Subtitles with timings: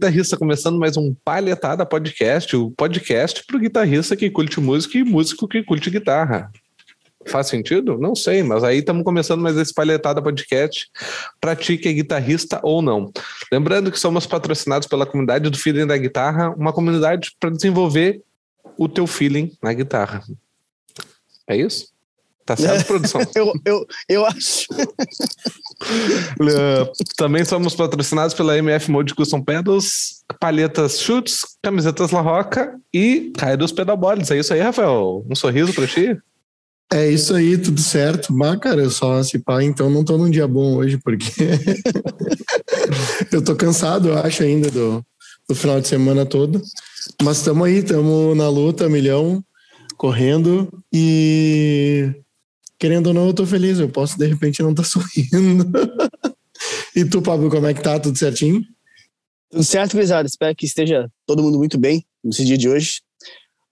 [0.00, 5.04] guitarrista, começando mais um Palhetada Podcast, o podcast para o guitarrista que curte música e
[5.04, 6.50] músico que curte guitarra.
[7.26, 7.98] Faz sentido?
[7.98, 10.88] Não sei, mas aí estamos começando mais esse Palhetada Podcast
[11.38, 13.12] para ti que é guitarrista ou não.
[13.52, 18.22] Lembrando que somos patrocinados pela comunidade do Feeling da Guitarra, uma comunidade para desenvolver
[18.78, 20.24] o teu feeling na guitarra.
[21.46, 21.88] É isso?
[22.50, 23.20] Tá certo, produção?
[23.36, 24.66] eu, eu, eu acho.
[27.16, 33.56] Também somos patrocinados pela MF Mode Custom Pedals, palhetas chutes, camisetas La Roca e Caia
[33.56, 34.32] dos Pedalboards.
[34.32, 35.24] É isso aí, Rafael?
[35.30, 36.18] Um sorriso pra ti?
[36.92, 38.32] É isso aí, tudo certo.
[38.32, 41.30] Mas, cara, eu só se pá, então não tô num dia bom hoje, porque
[43.30, 45.04] eu tô cansado, eu acho, ainda do,
[45.48, 46.60] do final de semana todo.
[47.22, 49.40] Mas estamos aí, estamos na luta, milhão,
[49.96, 52.12] correndo e
[52.80, 53.78] querendo ou não, eu tô feliz.
[53.78, 55.70] Eu posso, de repente, não estar tá sorrindo.
[56.96, 58.00] e tu, Pablo, como é que tá?
[58.00, 58.64] Tudo certinho?
[59.50, 60.26] Tudo certo, gurizada.
[60.26, 63.02] Espero que esteja todo mundo muito bem nesse dia de hoje.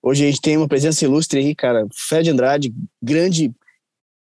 [0.03, 1.87] Hoje a gente tem uma presença ilustre aí, cara.
[1.92, 3.50] Fred Andrade, grande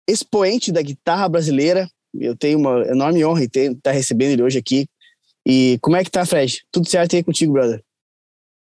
[0.07, 1.87] expoente da guitarra brasileira.
[2.13, 4.85] Eu tenho uma enorme honra em estar tá recebendo ele hoje aqui.
[5.45, 6.61] E como é que tá, Fred?
[6.71, 7.83] Tudo certo aí contigo, brother?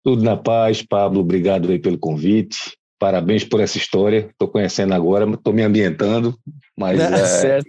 [0.04, 1.20] Tudo na paz, Pablo.
[1.20, 2.78] Obrigado aí pelo convite.
[3.00, 4.28] Parabéns por essa história.
[4.30, 6.38] Estou conhecendo agora, estou me ambientando,
[6.76, 7.00] mas
[7.42, 7.60] é,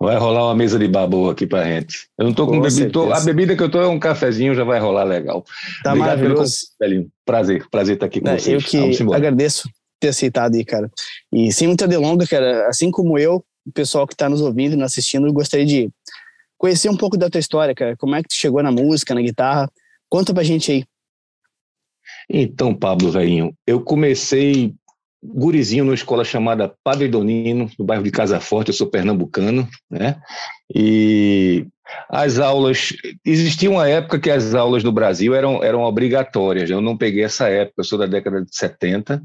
[0.00, 2.08] vai rolar uma mesa de babu aqui para gente.
[2.18, 4.52] Eu não estou com, com bebida, tô, a bebida que eu estou é um cafezinho,
[4.52, 5.44] já vai rolar legal.
[5.84, 6.56] Tá Obrigado maravilhoso.
[6.76, 8.48] Pelo, prazer, prazer estar aqui com vocês.
[8.48, 10.90] Eu que agradeço ter aceitado aí, cara.
[11.32, 14.76] E sem muita delonga, cara, assim como eu, o pessoal que está nos ouvindo e
[14.76, 15.88] nos assistindo, gostaria de
[16.58, 17.96] conhecer um pouco da tua história, cara.
[17.96, 19.70] Como é que tu chegou na música, na guitarra?
[20.08, 20.84] Conta pra gente aí.
[22.28, 24.74] Então, Pablo, velhinho, eu comecei
[25.22, 30.20] gurizinho numa escola chamada Padre Donino, no bairro de Casa Forte, eu sou pernambucano, né?
[30.74, 31.66] E
[32.08, 32.94] as aulas,
[33.24, 37.48] existia uma época que as aulas no Brasil eram, eram obrigatórias, eu não peguei essa
[37.48, 39.22] época, eu sou da década de 70,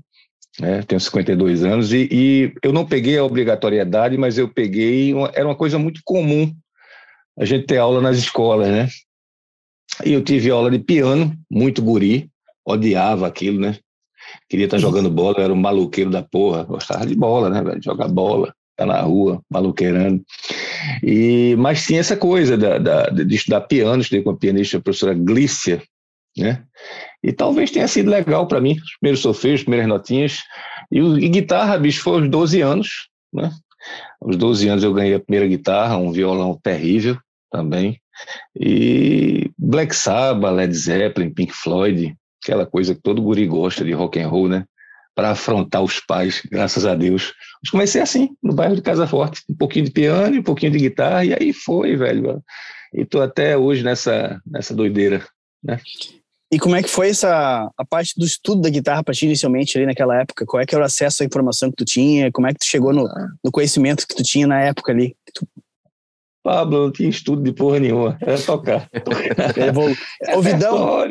[0.59, 0.81] né?
[0.84, 5.47] tenho 52 anos, e, e eu não peguei a obrigatoriedade, mas eu peguei, uma, era
[5.47, 6.53] uma coisa muito comum
[7.38, 8.88] a gente ter aula nas escolas, né?
[10.05, 12.29] E eu tive aula de piano, muito guri,
[12.66, 13.78] odiava aquilo, né?
[14.50, 16.63] Queria estar jogando bola, eu era um maluqueiro da porra.
[16.63, 17.81] Gostava de bola, né, velho?
[17.84, 20.23] Jogar bola, tá na rua, maluqueirando.
[21.03, 24.81] E, mas tinha essa coisa da, da, de estudar piano, estudei com a pianista a
[24.81, 25.81] professora Glícia,
[26.38, 26.63] né?
[27.23, 30.40] E talvez tenha sido legal para mim, os primeiros sofrios, as primeiras notinhas.
[30.91, 33.52] E, e guitarra, bicho, foi aos 12 anos, né?
[34.22, 37.17] Aos 12 anos eu ganhei a primeira guitarra, um violão terrível
[37.52, 38.00] também.
[38.59, 44.19] E Black Sabbath, Led Zeppelin, Pink Floyd, aquela coisa que todo guri gosta de rock
[44.19, 44.66] and roll, né?
[45.16, 47.33] Para afrontar os pais, graças a Deus.
[47.63, 50.79] Mas comecei assim, no bairro de Casa Forte, um pouquinho de piano, um pouquinho de
[50.79, 52.44] guitarra, e aí foi, velho.
[52.94, 55.25] E tô até hoje nessa, nessa doideira,
[55.63, 55.79] né?
[56.51, 59.78] E como é que foi essa a parte do estudo da guitarra para ti inicialmente
[59.78, 60.45] ali naquela época?
[60.45, 62.31] Qual é que era o acesso à informação que tu tinha?
[62.31, 63.09] Como é que tu chegou no,
[63.44, 65.16] no conhecimento que tu tinha na época ali?
[65.34, 65.47] Tu...
[66.44, 68.88] Pablo, não tinha estudo de porra nenhuma, era tocar.
[70.22, 71.03] É, ouvidão,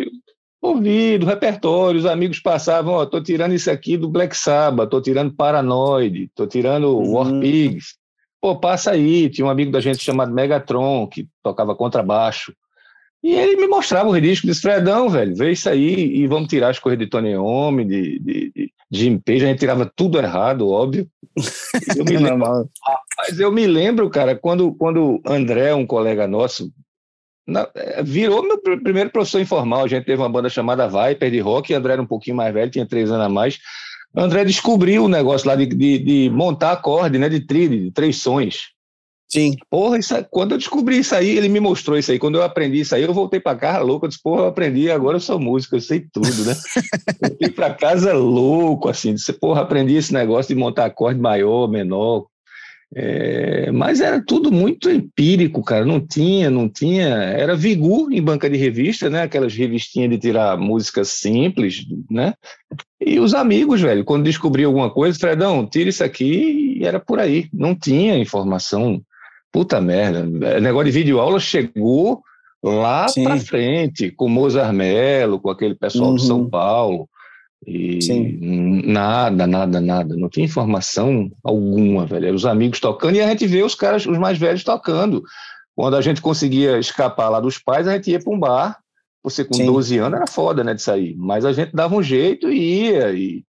[0.65, 5.35] Ouvido, repertório, os amigos passavam, ó, tô tirando isso aqui do Black Sabbath, tô tirando
[5.35, 7.13] Paranoid, tô tirando uhum.
[7.13, 7.97] War Pigs.
[8.41, 12.55] Pô, passa aí, tinha um amigo da gente chamado Megatron, que tocava contrabaixo.
[13.23, 16.71] E ele me mostrava o disco, disse, Fredão, velho, vê isso aí e vamos tirar
[16.71, 20.67] as coisas de Tony Homem, de, de, de Jim Page, a gente tirava tudo errado,
[20.71, 21.07] óbvio.
[21.95, 22.71] Eu me lembro,
[23.19, 26.73] mas eu me lembro, cara, quando, quando André, um colega nosso,
[27.47, 29.85] na, é, virou meu primeiro professor informal.
[29.85, 32.71] A gente teve uma banda chamada Viper de rock, André era um pouquinho mais velho,
[32.71, 33.59] tinha três anos a mais.
[34.17, 37.29] André descobriu o negócio lá de, de, de montar acorde, né?
[37.29, 38.75] De trilha, de três sons.
[39.29, 39.57] Sim.
[39.69, 42.21] Porra, isso, quando eu descobri isso aí, ele me mostrou isso aí.
[42.21, 44.07] Quando eu aprendi isso aí, eu voltei para casa louco.
[44.07, 46.55] Eu disse, porra, eu aprendi, agora eu sou músico, eu sei tudo, né?
[47.21, 49.15] eu fui para casa louco, assim.
[49.15, 52.27] Disse, porra, aprendi esse negócio de montar acorde maior, menor,
[52.97, 55.85] é, mas era tudo muito empírico, cara.
[55.85, 57.09] Não tinha, não tinha.
[57.09, 59.23] Era Vigu em banca de revista, né?
[59.23, 62.35] Aquelas revistinhas de tirar músicas simples, né?
[63.01, 67.19] E os amigos, velho, quando descobriam alguma coisa, Fredão, tira isso aqui, e era por
[67.19, 67.49] aí.
[67.53, 69.03] Não tinha informação.
[69.51, 70.23] Puta merda.
[70.23, 72.23] O negócio de videoaula chegou
[72.63, 76.17] lá pra frente, com Mozart Mello, com aquele pessoal uhum.
[76.17, 77.09] de São Paulo.
[77.67, 78.39] E Sim.
[78.87, 80.17] nada, nada, nada.
[80.17, 82.35] Não tinha informação alguma, velho.
[82.35, 85.23] Os amigos tocando e a gente vê os caras, os mais velhos tocando.
[85.75, 88.79] Quando a gente conseguia escapar lá dos pais, a gente ia para um bar.
[89.23, 89.67] Você com Sim.
[89.67, 91.17] 12 anos era foda, né, de sair.
[91.17, 93.13] Mas a gente dava um jeito e ia.
[93.13, 93.45] E...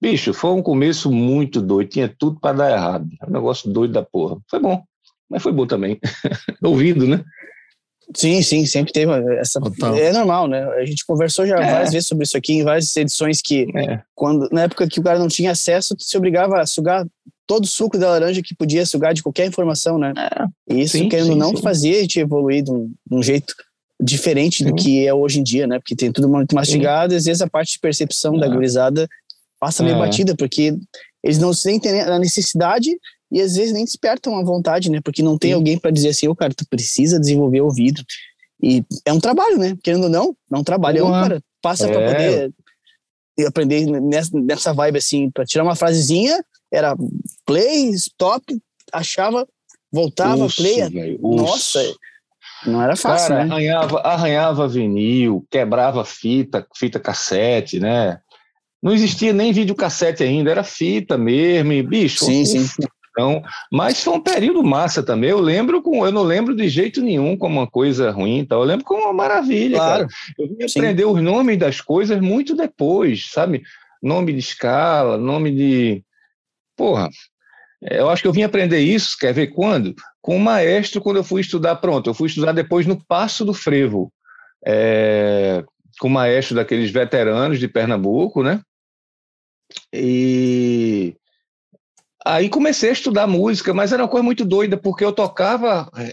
[0.00, 1.90] Bicho, foi um começo muito doido.
[1.90, 3.08] Tinha tudo para dar errado.
[3.28, 4.38] Um negócio doido da porra.
[4.48, 4.82] Foi bom,
[5.28, 6.00] mas foi bom também.
[6.62, 7.22] Ouvido, né?
[8.16, 9.60] Sim, sim, sempre teve essa.
[9.60, 9.94] Total.
[9.96, 10.64] É normal, né?
[10.74, 11.70] A gente conversou já É.
[11.72, 14.00] várias vezes sobre isso aqui em várias edições que É.
[14.14, 17.06] quando na época que o cara não tinha acesso, se obrigava a sugar
[17.46, 20.12] todo o suco da laranja que podia sugar de qualquer informação, né?
[20.70, 21.00] E isso, É.
[21.00, 21.62] Sim, querendo ou sim, não, sim.
[21.62, 23.54] fazia a gente evoluir de um, de um jeito
[24.00, 24.76] diferente do Sim.
[24.76, 25.78] que é hoje em dia, né?
[25.78, 28.50] Porque tem tudo muito mastigado e às vezes a parte de percepção da É.
[28.50, 29.08] gurizada
[29.60, 29.98] passa meio É.
[29.98, 30.74] batida, porque
[31.22, 32.90] eles não sentem a necessidade
[33.30, 35.00] e às vezes nem despertam a vontade, né?
[35.02, 35.54] Porque não tem Sim.
[35.54, 38.02] alguém para dizer assim, ô cara, tu precisa desenvolver o ouvido.
[38.62, 39.76] E é um trabalho, né?
[39.82, 41.20] Querendo ou não, é um trabalho, Porra.
[41.22, 41.42] cara.
[41.60, 42.12] Passa para É.
[42.12, 42.52] poder
[43.38, 46.96] e aprender nessa, nessa vibe assim, para tirar uma frasezinha, era
[47.46, 48.44] play, stop,
[48.92, 49.46] achava,
[49.92, 51.18] voltava, Urso, play.
[51.20, 51.44] urso.
[51.44, 51.94] Nossa,
[52.66, 53.52] não era fácil, Cara, né?
[53.52, 58.18] arranhava, arranhava vinil, quebrava fita, fita cassete, né?
[58.82, 62.66] Não existia nem videocassete ainda, era fita mesmo, e bicho, Sim, um sim.
[63.18, 63.42] Furtão.
[63.70, 65.30] Mas foi um período massa também.
[65.30, 68.54] Eu lembro com, eu não lembro de jeito nenhum como uma coisa ruim, tá?
[68.54, 70.06] Eu lembro como uma maravilha, Claro.
[70.06, 70.08] cara.
[70.38, 70.78] Eu vim Sim.
[70.78, 73.62] aprender os nomes das coisas muito depois, sabe?
[74.02, 76.04] Nome de escala, nome de.
[76.76, 77.08] Porra,
[77.82, 79.94] eu acho que eu vim aprender isso, quer ver quando?
[80.22, 81.76] Com o maestro, quando eu fui estudar.
[81.76, 84.12] Pronto, eu fui estudar depois no Passo do Frevo,
[84.64, 85.64] é,
[85.98, 88.60] com o maestro daqueles veteranos de Pernambuco, né?
[89.92, 91.14] E
[92.24, 96.12] aí comecei a estudar música, mas era uma coisa muito doida, porque eu tocava é,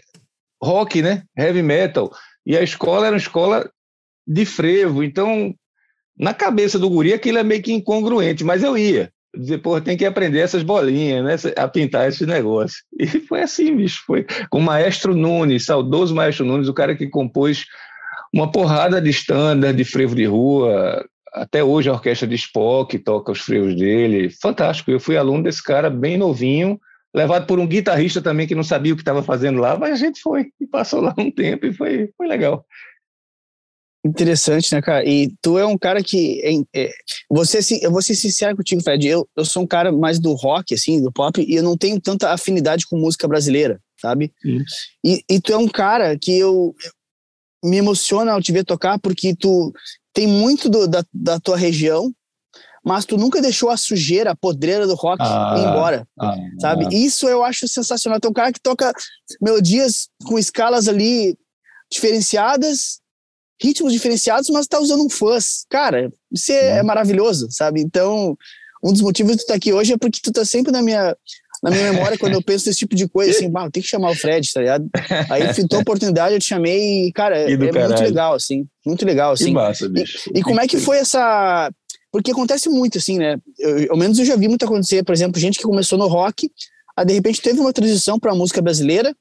[0.62, 1.24] rock, né?
[1.38, 2.12] Heavy metal.
[2.46, 3.70] E a escola era uma escola
[4.28, 5.04] de frevo.
[5.04, 5.54] Então,
[6.18, 9.12] na cabeça do guri, aquilo é meio que incongruente, mas eu ia.
[9.36, 11.52] Dizer, porra, tem que aprender essas bolinhas, né?
[11.58, 12.78] A pintar esse negócio.
[12.98, 14.02] E foi assim, bicho.
[14.06, 17.66] Foi com o maestro Nunes, saudoso maestro Nunes, o cara que compôs
[18.34, 21.06] uma porrada de standard de frevo de rua.
[21.36, 24.30] Até hoje a orquestra de Spock toca os frevos dele.
[24.42, 24.90] Fantástico.
[24.90, 26.80] Eu fui aluno desse cara bem novinho,
[27.14, 29.96] levado por um guitarrista também que não sabia o que estava fazendo lá, mas a
[29.98, 32.66] gente foi e passou lá um tempo e foi, foi legal.
[34.06, 35.04] Interessante, né, cara?
[35.04, 36.66] E tu é um cara que.
[36.76, 36.92] É,
[37.30, 39.08] você, se- eu vou ser sincero contigo, Fred.
[39.08, 42.00] Eu, eu sou um cara mais do rock, assim, do pop, e eu não tenho
[42.00, 44.32] tanta afinidade com música brasileira, sabe?
[45.04, 46.76] E, e tu é um cara que eu
[47.64, 49.74] me emociona ao te ver tocar, porque tu
[50.16, 52.12] tem muito do- da, da tua região,
[52.84, 55.56] mas tu nunca deixou a sujeira, a podreira do rock Ah.
[55.58, 56.88] ir embora, Ah, sabe?
[56.96, 58.20] Isso eu acho sensacional.
[58.24, 58.92] É um cara que toca
[59.42, 61.38] melodias com escalas ali
[61.92, 63.00] diferenciadas,
[63.62, 65.66] ritmos diferenciados, mas tá usando um fuzz.
[65.70, 67.82] Cara, isso é, é maravilhoso, sabe?
[67.82, 68.38] Então,
[68.84, 71.16] um dos motivos de tu estar aqui hoje é porque tu tá sempre na minha,
[71.66, 74.12] na minha memória quando eu penso nesse tipo de coisa, assim, bah, tem que chamar
[74.12, 74.88] o Fred, tá ligado?
[75.32, 78.04] Aí pintou a oportunidade, eu te chamei e, cara, é, E é muito caralho.
[78.04, 79.52] legal, assim, muito legal, que assim.
[79.52, 80.30] massa, bicho.
[80.32, 81.72] E como é que foi essa.
[82.12, 83.38] Porque acontece muito, assim, né?
[83.58, 86.52] Eu, ao menos eu já vi muito acontecer, por exemplo, gente que começou no rock,
[86.96, 89.16] aí de repente teve uma transição para a música brasileira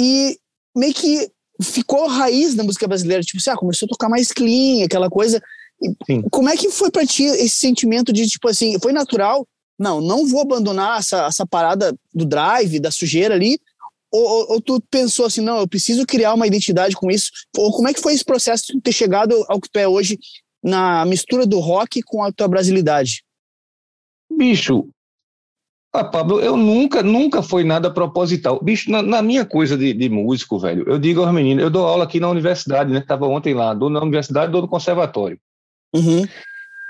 [0.00, 0.38] e
[0.74, 1.28] meio que
[1.62, 5.42] ficou raiz da música brasileira, tipo assim, ah, começou a tocar mais clean, aquela coisa.
[5.82, 6.22] E Sim.
[6.30, 9.46] Como é que foi para ti esse sentimento de, tipo assim, foi natural?
[9.78, 13.58] Não, não vou abandonar essa, essa parada do drive, da sujeira ali,
[14.12, 17.30] ou, ou, ou tu pensou assim, não, eu preciso criar uma identidade com isso?
[17.56, 20.18] Ou como é que foi esse processo de ter chegado ao que tu é hoje
[20.62, 23.24] na mistura do rock com a tua brasilidade?
[24.30, 24.88] Bicho,
[25.94, 28.60] ah, Pablo, eu nunca, nunca foi nada proposital.
[28.60, 31.86] Bicho, na, na minha coisa de, de músico, velho, eu digo aos meninos, eu dou
[31.86, 33.00] aula aqui na universidade, né?
[33.00, 35.38] Tava ontem lá, dou na universidade, dou no conservatório.
[35.94, 36.26] Uhum.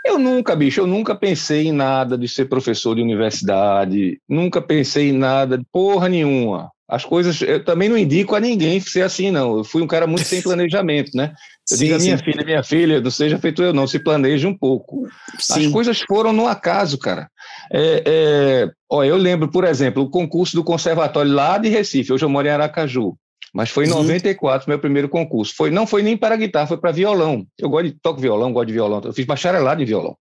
[0.04, 5.08] Eu nunca, bicho, eu nunca pensei em nada de ser professor de universidade, nunca pensei
[5.08, 6.70] em nada, de porra nenhuma.
[6.87, 9.56] As coisas, eu também não indico a ninguém ser assim, não.
[9.56, 11.32] Eu fui um cara muito sem planejamento, né?
[11.70, 12.25] Eu Sim, digo a minha sim.
[12.25, 15.08] filha, minha filha, não seja feito eu, não, se planeje um pouco.
[15.34, 15.70] As Sim.
[15.73, 17.30] coisas foram no acaso, cara.
[17.73, 22.12] É, é, ó, eu lembro, por exemplo, o concurso do conservatório lá de Recife.
[22.12, 23.16] Hoje eu moro em Aracaju.
[23.54, 24.02] Mas foi em Uhum.
[24.02, 25.54] 94, meu primeiro concurso.
[25.54, 27.46] Foi, não foi nem para guitarra, foi para violão.
[27.56, 29.00] Eu gosto de toco violão, gosto de violão.
[29.04, 30.16] Eu fiz bacharelado em violão.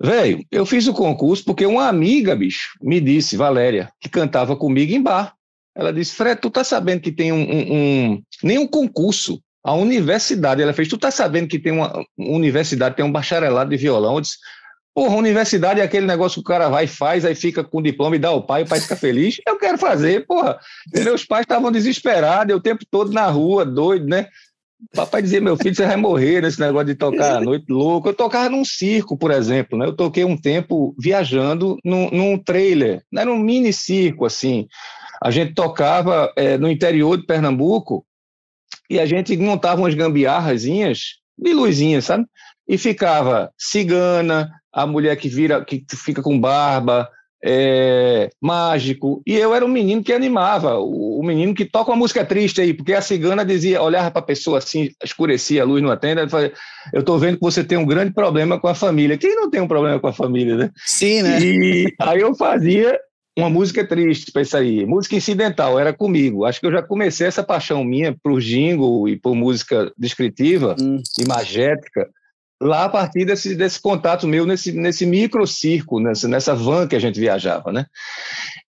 [0.00, 4.92] Velho, eu fiz o concurso porque uma amiga, bicho, me disse, Valéria, que cantava comigo
[4.92, 5.34] em bar.
[5.74, 9.74] Ela disse, Fred, tu tá sabendo que tem um, um, um nem um concurso, a
[9.74, 13.76] universidade, ela fez, tu tá sabendo que tem uma, uma universidade, tem um bacharelado de
[13.76, 14.14] violão?
[14.14, 14.36] Eu disse,
[14.96, 17.82] porra, universidade é aquele negócio que o cara vai e faz, aí fica com o
[17.82, 19.38] diploma e dá ao pai, o pai fica feliz.
[19.46, 20.58] Eu quero fazer, porra.
[21.04, 24.26] Meus pais estavam desesperados, eu o tempo todo na rua, doido, né?
[24.94, 28.08] Papai dizia, meu filho, você vai morrer nesse negócio de tocar à noite louco.
[28.08, 29.84] Eu tocava num circo, por exemplo, né?
[29.84, 33.20] Eu toquei um tempo viajando num, num trailer, né?
[33.20, 34.66] era um mini circo, assim.
[35.22, 38.06] A gente tocava é, no interior de Pernambuco
[38.88, 42.24] e a gente montava umas gambiarrazinhas de luzinha, sabe?
[42.66, 47.08] E ficava cigana, a mulher que vira, que fica com barba,
[47.42, 49.22] é, mágico.
[49.26, 52.60] E eu era um menino que animava, o, o, menino que toca uma música triste
[52.60, 56.28] aí, porque a cigana dizia, olhava para a pessoa assim, escurecia a luz no tenda,
[56.92, 59.16] eu estou vendo que você tem um grande problema com a família.
[59.16, 60.70] Quem não tem um problema com a família, né?
[60.84, 61.40] Sim, né?
[61.40, 62.98] E aí eu fazia
[63.38, 66.44] uma música triste para isso aí, música incidental, era comigo.
[66.44, 71.02] Acho que eu já comecei essa paixão minha por jingle e por música descritiva, hum.
[71.18, 72.08] imagética,
[72.60, 76.98] lá a partir desse, desse contato meu nesse, nesse microcirco, nessa, nessa van que a
[76.98, 77.86] gente viajava, né?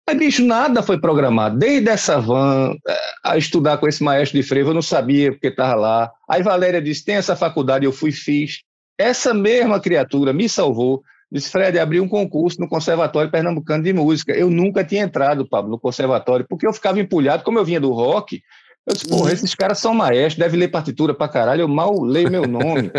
[0.09, 1.59] Mas, bicho, nada foi programado.
[1.59, 5.49] Desde essa van, eh, a estudar com esse maestro de frevo, eu não sabia porque
[5.49, 6.13] estava lá.
[6.31, 8.61] Aí Valéria disse, tem essa faculdade, eu fui fiz.
[8.97, 11.03] Essa mesma criatura me salvou.
[11.31, 14.33] Disse, Fred, abri um concurso no Conservatório Pernambucano de Música.
[14.33, 17.91] Eu nunca tinha entrado, Pablo, no conservatório, porque eu ficava empulhado, como eu vinha do
[17.91, 18.41] rock,
[18.87, 22.31] eu disse, porra, esses caras são maestros, devem ler partitura pra caralho, eu mal leio
[22.31, 22.91] meu nome.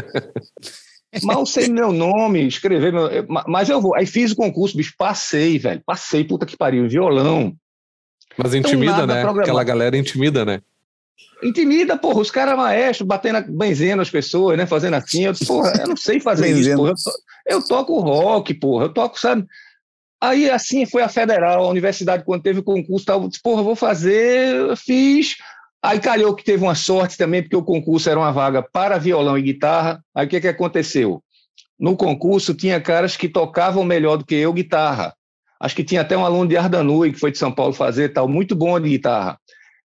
[1.24, 3.10] mal sei meu nome, escrever meu...
[3.48, 3.96] Mas eu vou.
[3.96, 5.82] Aí fiz o concurso, bicho, passei, velho.
[5.86, 7.56] Passei, puta que pariu, violão.
[8.38, 9.22] Mas intimida, né?
[9.22, 9.40] Programado.
[9.40, 10.62] Aquela galera intimida, né?
[11.42, 14.66] Intimida, porra, os caras maestros, batendo, benzendo as pessoas, né?
[14.66, 15.26] Fazendo assim.
[15.26, 16.90] Eu, porra, eu não sei fazer isso, porra.
[16.90, 17.12] Eu, to,
[17.48, 19.46] eu toco rock, porra, eu toco, sabe?
[20.20, 23.64] Aí assim foi a federal, a universidade, quando teve o concurso, tal, eu disse, porra,
[23.64, 25.36] vou fazer, fiz.
[25.84, 29.38] Aí calhou que teve uma sorte também, porque o concurso era uma vaga para violão
[29.38, 30.04] e guitarra.
[30.14, 31.24] Aí o que, que aconteceu?
[31.80, 35.14] No concurso tinha caras que tocavam melhor do que eu guitarra.
[35.60, 38.28] Acho que tinha até um aluno de Ardanui, que foi de São Paulo fazer tal,
[38.28, 39.40] muito bom de guitarra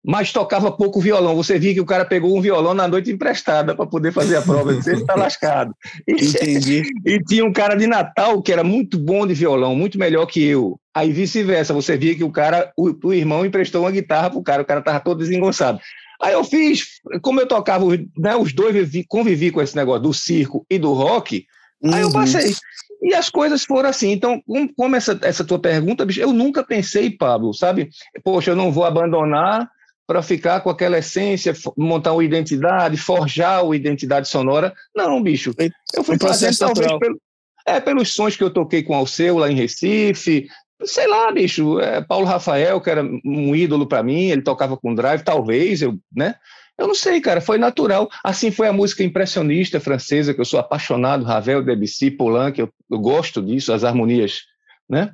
[0.04, 1.36] mas tocava pouco violão.
[1.36, 4.42] Você via que o cara pegou um violão na noite emprestada para poder fazer a
[4.42, 4.72] prova.
[4.72, 5.74] Você está lascado.
[6.06, 6.82] E, Entendi.
[7.04, 10.42] E tinha um cara de Natal que era muito bom de violão, muito melhor que
[10.42, 10.78] eu.
[10.98, 14.62] Aí vice-versa, você via que o cara, o, o irmão emprestou uma guitarra pro cara,
[14.62, 15.78] o cara tava todo desengonçado.
[16.20, 17.84] Aí eu fiz, como eu tocava,
[18.16, 21.46] né, os dois vivi, convivi com esse negócio do circo e do rock,
[21.80, 21.94] uhum.
[21.94, 22.12] aí eu uhum.
[22.14, 22.52] passei.
[23.00, 24.10] E as coisas foram assim.
[24.10, 24.42] Então,
[24.76, 27.90] como essa, essa tua pergunta, bicho, eu nunca pensei, Pablo, sabe?
[28.24, 29.70] Poxa, eu não vou abandonar
[30.04, 34.74] para ficar com aquela essência, montar uma identidade, forjar uma identidade sonora.
[34.96, 35.54] Não, bicho.
[35.94, 37.20] Eu fui um fazendo talvez pelo,
[37.64, 40.48] é, pelos sons que eu toquei com o Alceu lá em Recife.
[40.84, 41.80] Sei lá, bicho.
[41.80, 45.98] É, Paulo Rafael, que era um ídolo para mim, ele tocava com drive, talvez, eu,
[46.14, 46.36] né?
[46.78, 48.08] Eu não sei, cara, foi natural.
[48.22, 52.98] Assim foi a música impressionista francesa, que eu sou apaixonado, Ravel, Debussy, Poulenc, eu, eu
[53.00, 54.42] gosto disso, as harmonias,
[54.88, 55.10] né?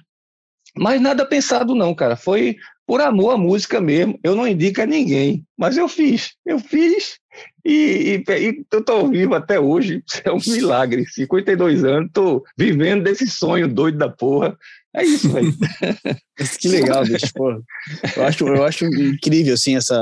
[0.77, 2.17] Mas nada pensado não, cara.
[2.17, 4.19] Foi por amor à música mesmo.
[4.23, 6.33] Eu não indico a ninguém, mas eu fiz.
[6.45, 7.19] Eu fiz
[7.65, 10.03] e, e, e eu estou vivo até hoje.
[10.25, 11.05] É um milagre.
[11.07, 14.57] 52 anos, estou vivendo desse sonho doido da porra.
[14.95, 15.53] É isso, velho.
[16.61, 17.33] que legal, bicho.
[17.35, 17.51] Pô,
[18.17, 20.01] eu, acho, eu acho incrível, assim, essa,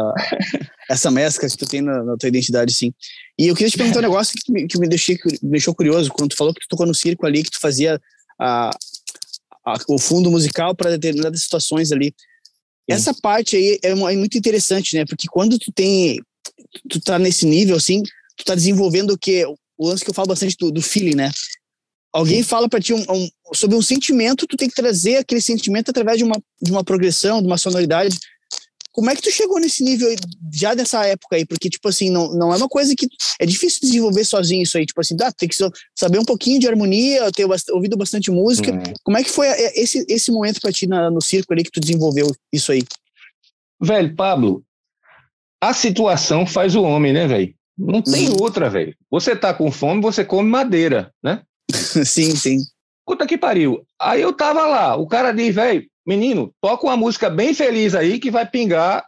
[0.91, 2.93] essa mescla que tu tem na, na tua identidade, sim.
[3.39, 6.11] E eu queria te perguntar um negócio que, me, que me, deixei, me deixou curioso.
[6.11, 7.99] Quando tu falou que tu tocou no circo ali, que tu fazia
[8.39, 8.71] a,
[9.65, 12.15] a, o fundo musical para determinadas situações ali.
[12.89, 15.05] Essa parte aí é, é, muito interessante, né?
[15.07, 16.21] Porque quando tu tem,
[16.89, 18.03] tu tá nesse nível assim,
[18.37, 21.31] tu tá desenvolvendo o que o lance que eu falo bastante do, do feeling, né?
[22.13, 25.91] Alguém fala para ti um, um, sobre um sentimento, tu tem que trazer aquele sentimento
[25.91, 28.19] através de uma, de uma progressão, de uma sonoridade.
[28.93, 30.15] Como é que tu chegou nesse nível
[30.53, 31.47] já dessa época aí?
[31.47, 33.09] Porque, tipo assim, não, não é uma coisa que
[33.41, 34.85] é difícil desenvolver sozinho isso aí.
[34.85, 35.57] Tipo assim, dá, tem que
[35.99, 38.71] saber um pouquinho de harmonia, ter ouvido bastante música.
[39.03, 41.81] Como é que foi esse, esse momento para ti na, no circo ali que tu
[41.81, 42.83] desenvolveu isso aí?
[43.81, 44.63] Velho, Pablo,
[45.61, 47.55] a situação faz o homem, né, velho?
[47.79, 48.37] Não tem uhum.
[48.41, 48.95] outra, velho.
[49.11, 51.43] Você tá com fome, você come madeira, né?
[52.05, 52.59] sim, sim.
[53.07, 53.85] Puta que pariu.
[54.01, 58.19] Aí eu tava lá, o cara diz, velho, menino, toca uma música bem feliz aí
[58.19, 59.05] que vai pingar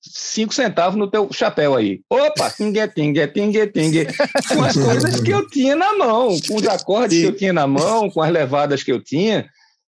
[0.00, 2.00] cinco centavos no teu chapéu aí.
[2.10, 4.06] Opa, tingue, tingue, tingue, tingue.
[4.54, 7.66] Com as coisas que eu tinha na mão, com os acordes que eu tinha na
[7.66, 9.48] mão, com as levadas que eu tinha,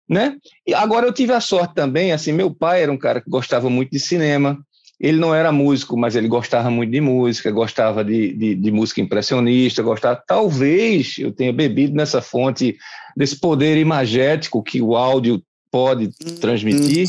[0.09, 0.37] né?
[0.67, 3.69] E agora eu tive a sorte também, assim, meu pai era um cara que gostava
[3.69, 4.59] muito de cinema,
[5.01, 9.01] ele não era músico, mas ele gostava muito de música, gostava de, de, de, música
[9.01, 10.21] impressionista, gostava.
[10.27, 12.77] Talvez eu tenha bebido nessa fonte
[13.17, 16.11] desse poder imagético que o áudio pode
[16.41, 17.09] transmitir,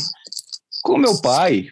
[0.82, 1.68] com meu pai,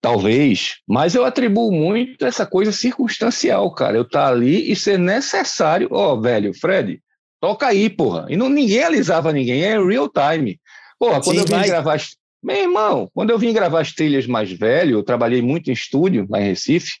[0.00, 3.96] talvez, mas eu atribuo muito essa coisa circunstancial, cara.
[3.96, 5.88] Eu estar tá ali e ser necessário.
[5.90, 7.00] Ó, oh, velho, Fred,
[7.40, 8.26] toca aí, porra.
[8.28, 10.60] E não, ninguém alisava ninguém, é real time.
[10.98, 11.66] Porra, quando Sim, eu vim vai.
[11.66, 12.00] gravar.
[12.42, 16.26] Meu irmão, quando eu vim gravar as trilhas mais velho, eu trabalhei muito em estúdio
[16.30, 16.92] lá em Recife,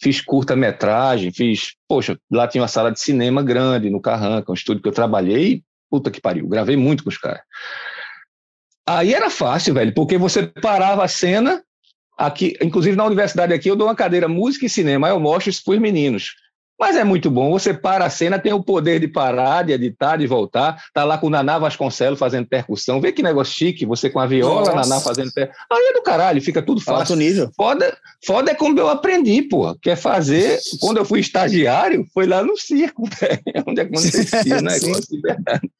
[0.00, 1.72] fiz curta-metragem, fiz.
[1.88, 5.62] Poxa, lá tinha uma sala de cinema grande no Carranca, um estúdio que eu trabalhei,
[5.90, 7.42] puta que pariu, gravei muito com os caras.
[8.86, 11.62] Aí era fácil, velho, porque você parava a cena,
[12.18, 15.50] aqui, inclusive na universidade aqui eu dou uma cadeira música e cinema, aí eu mostro
[15.50, 16.34] isso para os meninos.
[16.82, 17.52] Mas é muito bom.
[17.52, 20.82] Você para a cena, tem o poder de parar, de editar, de voltar.
[20.92, 23.00] Tá lá com o Naná Vasconcelos fazendo percussão.
[23.00, 24.74] Vê que negócio chique, você com a viola, Nossa.
[24.74, 25.64] Naná fazendo percussão.
[25.70, 27.00] Aí é do caralho, fica tudo fácil.
[27.00, 27.52] Alto nível.
[27.56, 27.96] Foda,
[28.26, 29.76] foda é como eu aprendi, porra.
[29.80, 33.64] Quer fazer, quando eu fui estagiário, foi lá no circo, velho.
[33.64, 35.70] Onde acontecia o negócio verdade.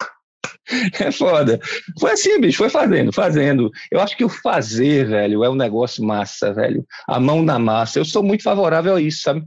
[1.01, 1.59] É foda.
[1.99, 3.71] Foi assim, bicho, foi fazendo, fazendo.
[3.91, 6.87] Eu acho que o fazer, velho, é um negócio massa, velho.
[7.09, 7.99] A mão na massa.
[7.99, 9.45] Eu sou muito favorável a isso, sabe?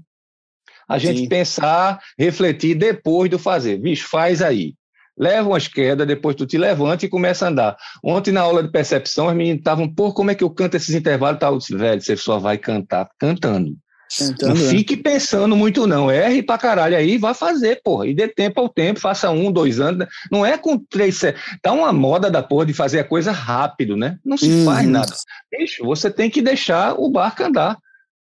[0.87, 1.29] A gente Sim.
[1.29, 3.77] pensar, refletir depois do fazer.
[3.77, 4.75] Bicho, faz aí.
[5.17, 7.77] Leva umas quedas, depois tu te levanta e começa a andar.
[8.03, 10.93] Ontem, na aula de percepção, as meninas estavam, pô, como é que eu canto esses
[10.93, 11.39] intervalos?
[11.39, 13.75] Tal, velho, você só vai cantar cantando.
[14.17, 14.69] Cantando, não é.
[14.69, 16.11] fique pensando muito, não.
[16.11, 18.07] Erre pra caralho aí, vai fazer, porra.
[18.07, 20.07] E dê tempo ao tempo, faça um, dois anos.
[20.31, 21.21] Não é com três.
[21.61, 24.17] Tá uma moda da porra de fazer a coisa rápido, né?
[24.23, 24.65] Não se uhum.
[24.65, 25.13] faz nada.
[25.51, 27.77] Bicho, você tem que deixar o barco andar.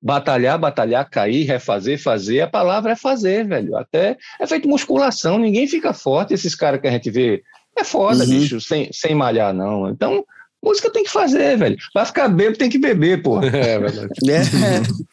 [0.02, 2.42] Batalhar, batalhar, cair, refazer, fazer.
[2.42, 3.76] A palavra é fazer, velho.
[3.76, 6.34] Até é feito musculação, ninguém fica forte.
[6.34, 7.42] Esses caras que a gente vê.
[7.78, 8.30] É foda, uhum.
[8.30, 9.90] bicho, sem, sem malhar, não.
[9.90, 10.26] Então,
[10.64, 11.78] música tem que fazer, velho.
[11.94, 13.48] Vai ficar bebo, tem que beber, porra.
[13.56, 14.10] É verdade.
[14.30, 14.42] É.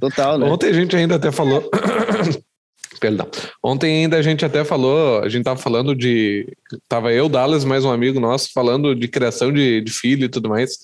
[0.00, 0.46] Total, né?
[0.46, 1.70] Ontem a gente ainda até falou.
[3.00, 3.28] Perdão.
[3.62, 6.46] Ontem ainda a gente até falou, a gente tava falando de.
[6.88, 10.48] Tava eu, Dallas, mais um amigo nosso, falando de criação de, de filho e tudo
[10.48, 10.78] mais.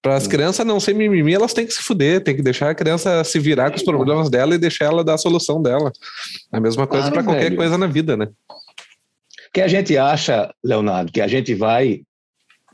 [0.00, 2.74] Para as crianças não ser mimimi, elas têm que se fuder, tem que deixar a
[2.74, 5.92] criança se virar com os problemas dela e deixar ela dar a solução dela.
[6.52, 8.28] A mesma coisa para qualquer coisa na vida, né?
[9.52, 12.02] Que a gente acha, Leonardo, que a gente vai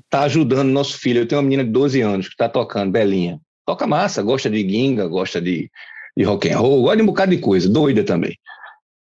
[0.09, 1.21] tá ajudando nosso filho.
[1.21, 3.41] Eu tenho uma menina de 12 anos que está tocando, Belinha.
[3.67, 5.71] Toca massa, gosta de ginga, gosta de,
[6.17, 8.37] de rock and roll, gosta de um bocado de coisa, doida também.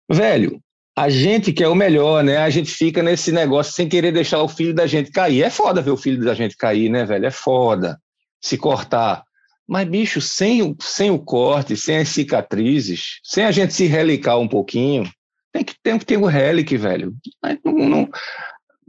[0.10, 0.62] Velho,
[0.98, 2.38] a gente quer o melhor, né?
[2.38, 5.44] A gente fica nesse negócio sem querer deixar o filho da gente cair.
[5.44, 7.26] É foda ver o filho da gente cair, né, velho?
[7.26, 8.00] É foda
[8.42, 9.24] se cortar.
[9.68, 14.40] Mas, bicho, sem o, sem o corte, sem as cicatrizes, sem a gente se relicar
[14.40, 15.08] um pouquinho,
[15.52, 17.14] tem que, tem que ter o relic, velho.
[17.44, 18.10] A gente não, não,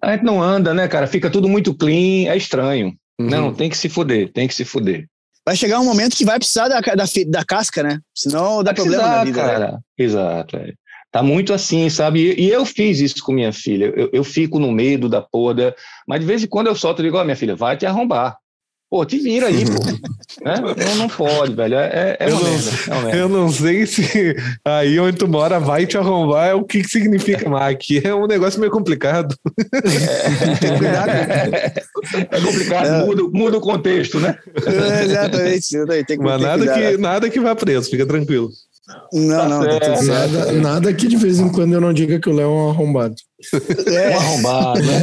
[0.03, 1.07] a gente não anda, né, cara?
[1.07, 2.97] Fica tudo muito clean, é estranho.
[3.19, 3.27] Uhum.
[3.27, 5.09] Não, tem que se fuder, tem que se fuder.
[5.49, 8.01] Vai chegar um momento que vai precisar da, da, da casca, né?
[8.15, 9.43] Senão dá vai problema na vida.
[9.43, 9.49] Né?
[9.49, 9.73] Cara.
[9.73, 9.79] Né?
[9.97, 10.75] Exato, é.
[11.11, 12.21] Tá muito assim, sabe?
[12.21, 13.87] E, e, eu fiz isso com minha filha.
[13.97, 15.75] Eu, eu fico no medo da poda,
[16.07, 17.87] mas de vez em quando eu solto e digo, ó, oh, minha filha, vai te
[17.87, 18.37] arrombar.
[18.91, 19.85] Pô, te vira aí, pô.
[20.43, 20.55] né?
[20.87, 21.75] não, não pode, velho.
[21.75, 23.19] É, é, eu, não, merda, é uma merda.
[23.19, 26.89] eu não sei se aí onde tu mora vai te arrombar, é o que, que
[26.89, 29.37] significa, mas aqui é um negócio meio complicado.
[29.73, 31.11] É, Tem cuidado.
[32.31, 33.05] É complicado, é.
[33.05, 34.39] Muda, muda o contexto, né?
[34.67, 35.87] É, exatamente.
[36.07, 38.49] Tem que, mas nada que, nada que vá preso, fica tranquilo.
[39.13, 42.19] Não, tá não, tá tudo nada, nada que de vez em quando eu não diga
[42.19, 43.15] que o Léo é um arrombado.
[43.87, 44.11] É.
[44.11, 44.99] Um arrombado, né?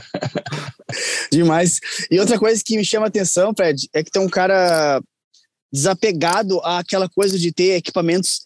[1.30, 1.78] Demais.
[2.10, 5.02] E outra coisa que me chama a atenção, Fred, é que tem um cara
[5.72, 8.40] desapegado àquela coisa de ter equipamentos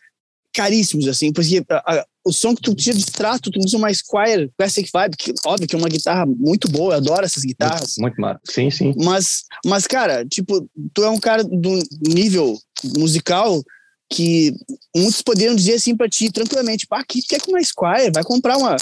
[0.54, 3.92] caríssimos, assim, porque a, a, o som que tu tira de trato, tu usa uma
[3.92, 7.96] Squire Classic Vibe, que óbvio que é uma guitarra muito boa, eu adoro essas guitarras.
[7.98, 8.94] Muito, muito sim, sim.
[8.96, 12.56] Mas, mas, cara, tipo, tu é um cara do nível
[12.96, 13.62] musical
[14.10, 14.54] que
[14.94, 18.56] muitos poderiam dizer assim para ti tranquilamente, pá, que quer com uma Squire, vai comprar
[18.56, 18.76] uma,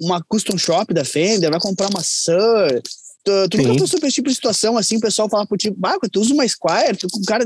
[0.00, 2.82] uma custom shop da Fender, vai comprar uma Sur,
[3.24, 5.74] Tu, tu nunca passou por esse tipo de situação, assim, o pessoal fala pro tipo,
[5.82, 7.44] ah, tu usa uma Squire, tu um cara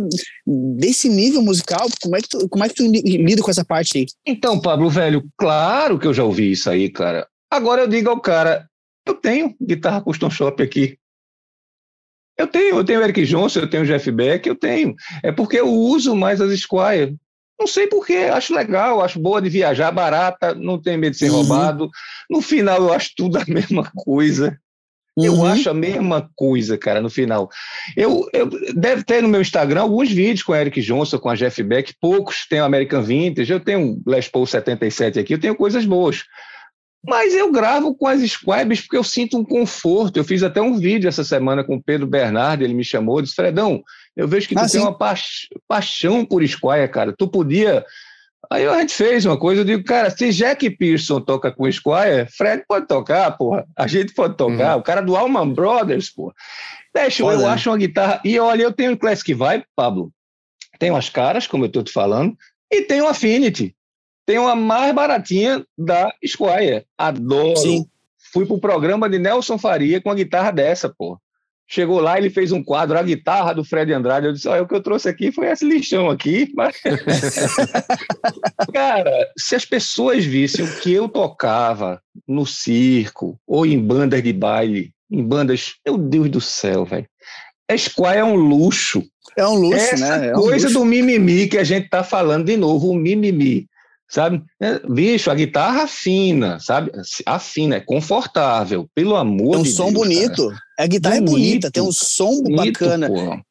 [0.77, 3.99] desse nível musical, como é, que tu, como é que tu lida com essa parte
[3.99, 4.07] aí?
[4.27, 7.29] Então, Pablo, velho, claro que eu já ouvi isso aí, cara.
[7.49, 8.69] Agora eu digo ao cara,
[9.07, 10.99] eu tenho guitarra custom shop aqui.
[12.37, 14.95] Eu tenho, eu tenho Eric Johnson, eu tenho Jeff Beck, eu tenho.
[15.23, 17.17] É porque eu uso mais as Squire.
[17.59, 21.31] Não sei porquê, acho legal, acho boa de viajar, barata, não tem medo de ser
[21.31, 21.37] uhum.
[21.37, 21.91] roubado.
[22.31, 24.59] No final, eu acho tudo a mesma coisa.
[25.25, 25.47] Eu uhum.
[25.47, 27.49] acho a mesma coisa, cara, no final.
[27.97, 31.35] Eu, eu deve ter no meu Instagram alguns vídeos com o Eric Johnson, com a
[31.35, 35.41] Jeff Beck, poucos tem o American Vintage, eu tenho um Les Paul 77 aqui, eu
[35.41, 36.25] tenho coisas boas.
[37.07, 40.17] Mas eu gravo com as Squabs porque eu sinto um conforto.
[40.17, 43.37] Eu fiz até um vídeo essa semana com o Pedro Bernardo, ele me chamou, disse,
[43.37, 43.83] Fredão,
[44.17, 45.15] eu vejo que tu ah, tem uma pa
[45.67, 47.15] paixão por Squire, cara.
[47.17, 47.85] Tu podia
[48.51, 51.73] Aí a gente fez uma coisa, eu digo, cara, se Jack Pearson toca com o
[51.73, 53.67] Squire, Fred pode tocar, porra.
[53.77, 54.75] A gente pode tocar.
[54.75, 54.81] Uhum.
[54.81, 56.35] O cara do Allman Brothers, porra.
[56.95, 58.21] Deixa, eu acho uma guitarra.
[58.25, 60.11] E olha, eu tenho um Classic Vibe, Pablo.
[60.79, 62.37] Tem umas caras, como eu estou te falando,
[62.71, 63.75] e tem um Affinity.
[64.25, 66.87] Tem uma mais baratinha da Squire.
[66.97, 67.57] Adoro.
[67.57, 67.87] Sim.
[68.33, 71.19] Fui pro programa de Nelson Faria com a guitarra dessa, porra.
[71.71, 74.27] Chegou lá, ele fez um quadro, a guitarra do Fred Andrade.
[74.27, 76.51] Eu disse: Olha, o que eu trouxe aqui foi esse lixão aqui.
[76.57, 76.81] Mas...
[78.73, 84.33] Cara, se as pessoas vissem o que eu tocava no circo ou em bandas de
[84.33, 87.07] baile, em bandas, meu Deus do céu, velho.
[87.77, 89.05] Squire é um luxo.
[89.37, 90.29] É um luxo, Essa né?
[90.29, 90.79] É um coisa luxo.
[90.79, 93.67] do mimimi que a gente tá falando de novo, o mimimi,
[94.09, 94.43] sabe?
[94.59, 96.91] É, bicho, a guitarra afina, sabe?
[97.27, 100.07] Afina, é confortável, pelo amor Tem um de som Deus.
[100.49, 100.68] cara.
[100.79, 101.33] A guitarra é Bonito.
[101.33, 103.09] bonita, tem um som Bonito, bacana.
[103.09, 103.43] porra.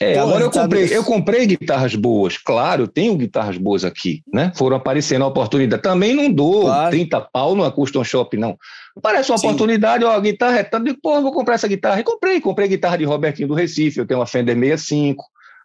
[0.00, 3.84] É, Porra, agora eu sabe- comprei, eu comprei guitarras boas, claro, eu tenho guitarras boas
[3.84, 4.52] aqui, né?
[4.54, 5.82] Foram aparecendo a oportunidade.
[5.82, 6.90] Também não dou Claro.
[6.90, 8.56] 30 pau numa custom shop, não.
[9.00, 9.46] Parece uma Sim.
[9.46, 12.00] oportunidade, ó, a guitarra é tanto, digo, pô, vou comprar essa guitarra.
[12.00, 15.24] E comprei, comprei guitarra de Robertinho do Recife, eu tenho uma Fender 65,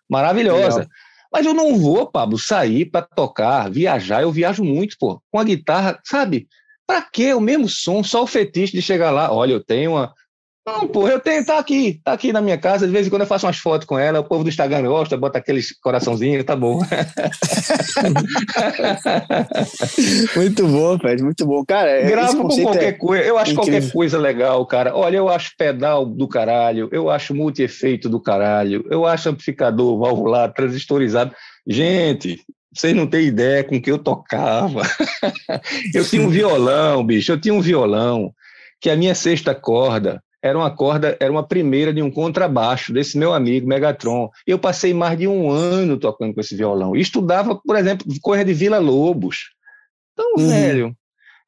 [0.09, 0.79] maravilhosa.
[0.79, 0.87] Legal.
[1.31, 5.43] Mas eu não vou, Pablo, sair para tocar, viajar, eu viajo muito, pô, com a
[5.43, 6.47] guitarra, sabe?
[6.87, 7.33] Pra quê?
[7.33, 10.13] O mesmo som, só o fetiche de chegar lá, olha, eu tenho uma
[10.65, 12.87] não, porra, eu tenho, tá aqui, tá aqui na minha casa.
[12.87, 15.17] De vez em quando eu faço umas fotos com ela, o povo do Instagram gosta,
[15.17, 16.79] bota aqueles coraçãozinhos, tá bom.
[20.35, 21.65] Muito bom, Fred, muito bom.
[21.65, 23.73] Cara, é- Gravo com conceito qualquer é- coisa, eu acho incrível.
[23.73, 24.95] qualquer coisa legal, cara.
[24.95, 30.51] Olha, eu acho pedal do caralho, eu acho multi-efeito do caralho, eu acho amplificador valvular,
[30.53, 31.35] transistorizado.
[31.67, 32.39] Gente,
[32.73, 34.81] vocês não têm ideia com que eu tocava.
[35.93, 38.31] eu tinha um violão, bicho, eu tinha um violão
[38.79, 43.17] que a minha sexta corda era uma corda, era uma primeira de um contrabaixo desse
[43.17, 44.29] meu amigo Megatron.
[44.45, 46.93] Eu passei mais de um ano tocando com esse violão.
[46.97, 49.51] E estudava, por exemplo, coisa de Vila Lobos.
[50.11, 50.49] Então, Uhum.
[50.49, 50.95] velho,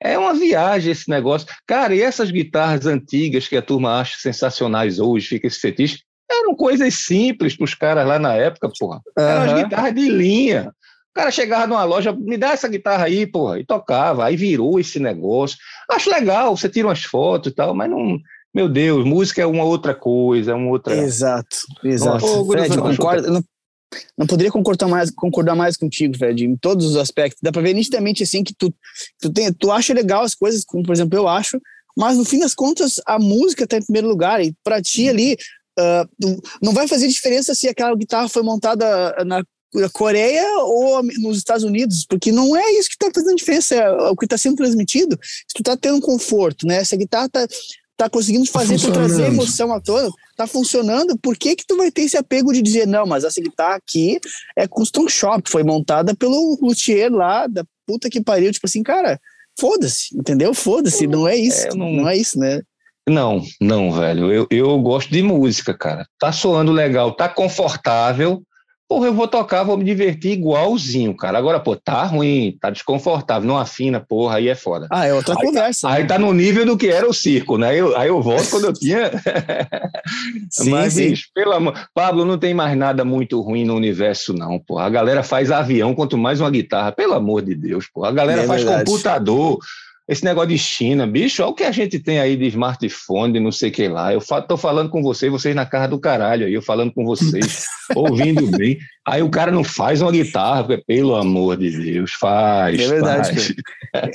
[0.02, 1.46] é uma viagem esse negócio.
[1.68, 6.00] Cara, e essas guitarras antigas que a turma acha sensacionais hoje, fica esse fetiche,
[6.32, 9.02] eram coisas simples para os caras lá na época, porra.
[9.18, 9.64] Eram as Aham.
[9.64, 10.72] guitarras de linha.
[11.12, 14.26] O cara chegava numa loja, me dá essa guitarra aí, porra, e tocava.
[14.26, 15.58] Aí virou esse negócio.
[15.92, 18.18] Acho legal, você tira umas fotos e tal, mas não.
[18.56, 20.96] Meu Deus, música é uma outra coisa, é uma outra.
[20.96, 22.26] Exato, exato.
[22.26, 23.44] Nossa, Fred, concordo, não,
[24.18, 27.42] não poderia concordar mais, concordar mais contigo, Fred, em todos os aspectos.
[27.44, 28.74] Dá pra ver nitidamente assim que tu,
[29.20, 31.60] tu, tem, tu acha legal as coisas, como por exemplo eu acho,
[31.98, 35.38] mas no fim das contas a música tá em primeiro lugar e pra ti ali
[35.78, 36.08] ah,
[36.62, 39.44] não- vai fazer diferença se aquela guitarra foi montada na
[39.92, 44.16] Coreia ou nos Estados Unidos, porque não é isso que está fazendo diferença, é o
[44.16, 45.20] que está sendo transmitido.
[45.22, 46.82] Se tu tá tendo conforto, né?
[46.86, 47.46] Se a guitarra tá,
[47.98, 51.90] tá conseguindo fazer tu trazer emoção à tona, tá funcionando, por que que tu vai
[51.92, 54.20] ter esse apego de dizer, não, mas essa guitarra aqui
[54.58, 59.20] é custom shop, foi montada pelo luthier lá, da puta que pariu, tipo assim, cara,
[59.60, 60.54] foda-se, entendeu?
[60.54, 61.92] Foda-se, não é isso, É, não...
[61.92, 62.62] não- é isso, né?
[63.08, 64.34] Não, não, velho.
[64.34, 66.08] Eu, eu gosto de música, cara.
[66.20, 68.42] Tá soando legal, tá confortável.
[68.88, 71.40] Porra, eu vou tocar, vou me divertir igualzinho, cara.
[71.40, 74.88] Agora, pô, tá ruim, tá desconfortável, não afina, porra, aí é foda.
[74.92, 75.90] Ah, é outra Aí conversa.
[75.90, 76.08] Aí né?
[76.08, 77.76] tá no nível do que era o circo, né?
[77.76, 79.10] Eu, aí eu volto quando eu tinha.
[80.52, 81.10] Sim, Mas, sim.
[81.10, 81.74] bicho, pelo amor.
[81.96, 84.78] Pablo, não tem mais nada muito ruim no universo, não, pô.
[84.78, 88.06] A galera faz avião, quanto mais uma guitarra, pelo amor de Deus, pô.
[88.06, 88.86] A galera É faz verdade.
[88.90, 89.58] computador.
[90.08, 93.40] Esse negócio de China, bicho, olha o que a gente tem aí de smartphone, de
[93.40, 94.14] não sei o que lá.
[94.14, 97.04] Eu fa tô falando com vocês, vocês na casa do caralho aí, eu falando com
[97.04, 97.66] vocês,
[97.96, 98.78] ouvindo bem.
[99.04, 102.80] Aí o cara não faz uma guitarra, porque, pelo amor de Deus, faz.
[102.80, 103.56] É verdade, faz,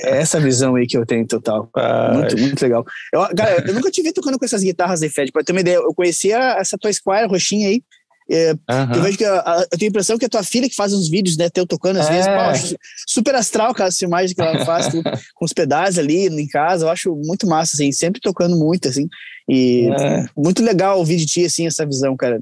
[0.03, 1.69] É essa visão aí que eu tenho total.
[1.73, 2.17] faz.
[2.17, 2.85] Muito, muito legal.
[3.13, 5.29] Eu, cara, eu nunca te vi tocando com essas guitarras aí, Fred.
[5.29, 7.83] Pra ter uma ideia, eu conhecia essa tua Squire roxinha aí.
[8.31, 8.95] É, Aham.
[8.95, 10.93] Eu vejo que a- a- eu tenho a impressão que é tua filha que faz
[10.93, 11.49] uns vídeos, né?
[11.49, 12.11] Teu tocando às É.
[12.11, 12.27] vezes.
[12.27, 12.75] Pô, acho
[13.07, 15.01] super astral aquela filmagem que ela faz com,
[15.35, 16.85] com os pedais ali em casa.
[16.85, 19.07] Eu acho muito massa, assim, sempre tocando muito, assim.
[19.49, 20.25] E É.
[20.37, 22.39] muito legal ouvir de ti, assim, essa visão, cara.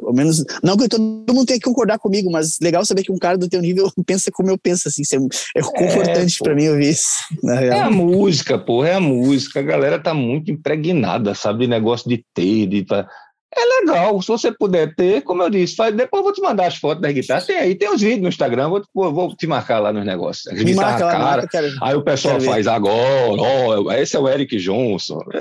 [0.00, 3.18] Pelo menos, não que todo mundo tenha que concordar comigo, mas legal saber que um
[3.18, 5.02] cara do teu nível pensa como eu penso, assim.
[5.02, 5.18] Isso é,
[5.58, 6.44] é confortante pô.
[6.44, 7.08] pra mim ouvir isso,
[7.48, 9.58] É a música, porra, é a música.
[9.58, 13.08] A galera tá muito impregnada, sabe, de negócio de ter, de tá...
[13.54, 16.66] É legal, se você puder ter, como eu disse, faz, depois eu vou te mandar
[16.66, 17.46] as fotos das guitarras.
[17.46, 20.46] Tem aí, tem os vídeos no Instagram, vou, vou, vou te marcar lá nos negócios.
[20.52, 21.60] As Me marca cara, marca.
[21.80, 22.46] Aí o pessoal ver.
[22.46, 25.20] faz agora, ó, esse é o Eric Johnson.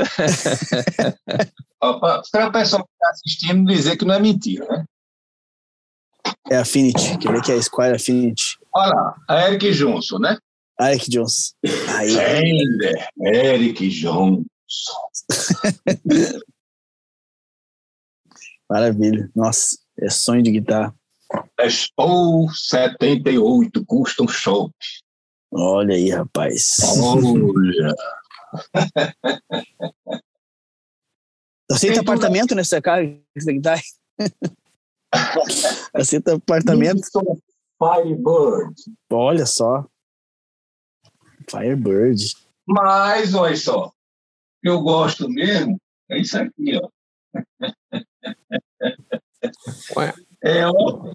[1.79, 4.85] Para o pessoal que está assistindo dizer que não é mentira, né?
[6.49, 8.57] É Affinity, quer ver que é Squire Affinity.
[8.73, 10.37] Olha lá, a Eric Johnson, né?
[10.79, 11.55] Eric Jones.
[11.95, 14.45] Aí, Fender, Eric Johnson.
[18.69, 19.29] maravilha.
[19.35, 20.93] Nossa, é sonho de guitarra.
[21.95, 24.73] Paul 78 Custom Shop.
[25.51, 26.77] Olha aí, rapaz.
[27.01, 27.93] Olha.
[31.69, 33.03] Aceita apartamento nessa cara?
[33.35, 33.81] Nessa guitarra?
[35.93, 36.97] Aceita apartamento?
[36.97, 37.37] Gibson
[37.77, 38.73] Firebird.
[39.11, 39.85] Olha só.
[41.49, 42.35] Firebird.
[42.67, 43.93] Mas, olha só,
[44.61, 46.89] eu gosto mesmo, é isso aqui, ó.
[49.95, 50.13] Ué.
[50.43, 51.11] É o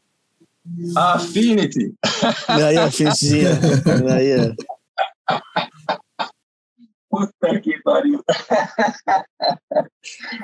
[0.97, 1.95] Affinity.
[2.49, 3.51] Aí, a Affinityzinha.
[4.15, 4.55] Aí, ó.
[7.11, 8.23] Puta que pariu.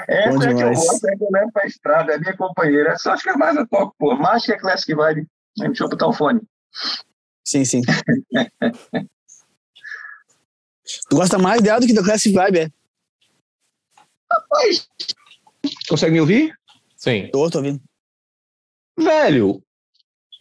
[0.07, 0.79] essa Bom é que eu demais.
[0.79, 2.91] gosto, é que eu levo pra estrada, é minha companheira.
[2.91, 4.15] Essa acho que é mais eu toco, pô.
[4.15, 5.27] Mais que a Classic Vibe.
[5.57, 6.43] Deixa eu botar o fone.
[7.43, 7.81] Sim, sim.
[11.09, 12.69] tu gosta mais dela do que da Classic Vibe, é?
[14.31, 14.87] Rapaz,
[15.89, 16.55] Consegue me ouvir?
[16.97, 17.29] Sim.
[17.33, 17.81] Tô, tô ouvindo.
[18.99, 19.63] Velho,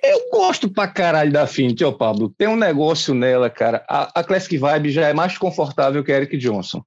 [0.03, 2.33] eu gosto pra caralho da Affinity, ó, Pablo.
[2.37, 3.85] Tem um negócio nela, cara.
[3.89, 6.83] A, a Classic Vibe já é mais confortável que a Eric Johnson.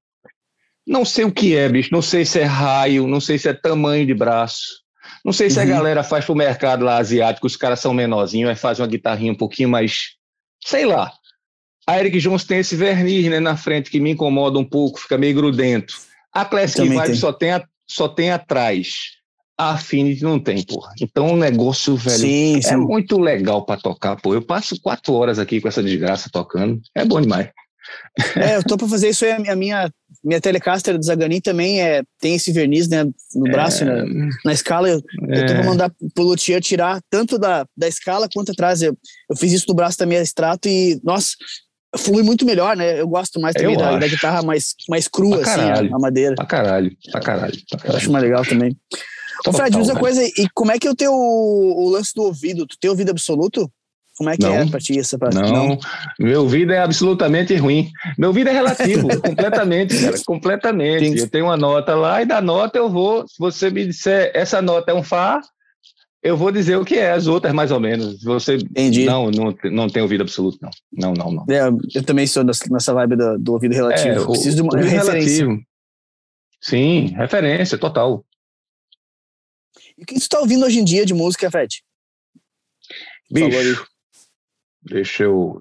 [0.86, 1.90] Não sei o que é, bicho.
[1.92, 4.80] Não sei se é raio, não sei se é tamanho de braço.
[5.24, 5.68] Não sei se a Uhum.
[5.68, 9.36] galera faz pro mercado lá asiático, os caras são menorzinhos, aí faz uma guitarrinha um
[9.36, 10.16] pouquinho mais.
[10.64, 11.12] Sei lá.
[11.86, 15.18] A Eric Johnson tem esse verniz né, na frente que me incomoda um pouco, fica
[15.18, 15.94] meio grudento.
[16.32, 17.14] A Classic Vibe tem.
[17.14, 19.18] só tem, a- só tem atrás.
[19.58, 20.92] A Affinity não tem, porra.
[21.02, 22.76] Então o negócio, velho, sim, é sim.
[22.76, 24.32] muito legal pra tocar, pô.
[24.32, 26.80] Eu passo quatro horas aqui com essa desgraça tocando.
[26.94, 27.50] É bom demais.
[28.36, 29.32] É, eu tô pra fazer isso aí.
[29.32, 29.90] A minha,
[30.24, 33.04] minha Telecaster do Zaganin também é, tem esse verniz, né?
[33.34, 34.02] No braço, né?
[34.44, 38.28] Na escala, eu, eu tô pra É, mandar pro luthier tirar tanto da, da escala
[38.32, 38.80] quanto atrás.
[38.80, 38.96] Eu,
[39.28, 41.32] eu fiz isso no braço da minha extrato e, nossa,
[41.98, 43.00] flui muito melhor, né?
[43.00, 45.94] Eu gosto mais também Eu da, da guitarra mais, mais crua, Pra assim, caralho.
[45.94, 46.34] a, madeira.
[46.36, 47.96] pra caralho, pra caralho, pra Eu caralho.
[47.98, 48.76] acho mais legal também.
[49.46, 50.00] Ô, Fred, Total, usa velho.
[50.04, 50.22] coisa.
[50.22, 52.66] E como é que é o teu o lance do ouvido?
[52.66, 53.70] Tu tem ouvido absoluto?
[54.18, 54.52] Como é que Não.
[54.54, 55.34] é pra ti essa parte?
[55.36, 55.78] Não,
[56.18, 57.90] meu ouvido é absolutamente ruim.
[58.18, 61.20] Meu ouvido é relativo, completamente, cara, completamente.
[61.20, 64.60] Eu tenho uma nota lá e da nota eu vou, se você me disser essa
[64.60, 65.40] nota é um Fá,
[66.22, 68.22] eu vou dizer o que é, as outras mais ou menos.
[68.22, 69.04] Você Entendi.
[69.04, 70.70] não, não, não tem ouvido absoluto, não.
[70.92, 71.46] Não, não, não.
[71.54, 74.08] É, eu também sou nessa vibe do, do ouvido relativo.
[74.08, 75.12] É, o- Preciso de uma referência.
[75.12, 75.62] relativo.
[76.60, 78.24] Sim, referência, total.
[79.96, 81.82] E o que tu tá ouvindo hoje em dia de música, Fred?
[83.30, 83.86] Bicho,
[84.82, 85.60] deixa eu.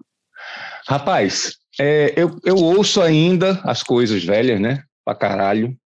[0.87, 4.83] Rapaz, é, eu, eu ouço ainda as coisas velhas, né?
[5.05, 5.77] Pra caralho.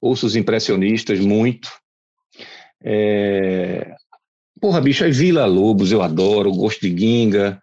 [0.00, 1.70] Ouço os impressionistas muito.
[2.82, 3.94] É...
[4.60, 7.60] Porra, bicho, é Vila Lobos, eu adoro, gosto de Ginga,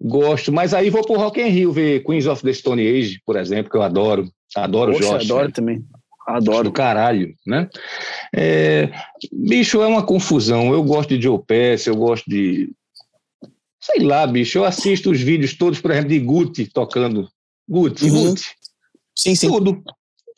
[0.00, 3.36] gosto, mas aí vou pro Rock in Rio ver Queens of the Stone Age, por
[3.36, 4.28] exemplo, que eu adoro.
[4.56, 5.24] Adoro Poxa, Josh.
[5.30, 5.78] adoro também.
[5.78, 5.86] do
[6.26, 6.72] Adoro.
[6.72, 7.68] caralho, né?
[8.34, 8.90] É,
[9.32, 10.72] bicho, é uma confusão.
[10.72, 12.70] Eu gosto de Joe Pass, eu gosto de.
[13.80, 14.58] Sei lá, bicho.
[14.58, 17.28] Eu assisto os vídeos todos, por exemplo, de Guti tocando.
[17.68, 18.28] Guti, Uhum.
[18.30, 18.44] Guti.
[19.16, 19.48] Sim, sim.
[19.48, 19.82] Tudo.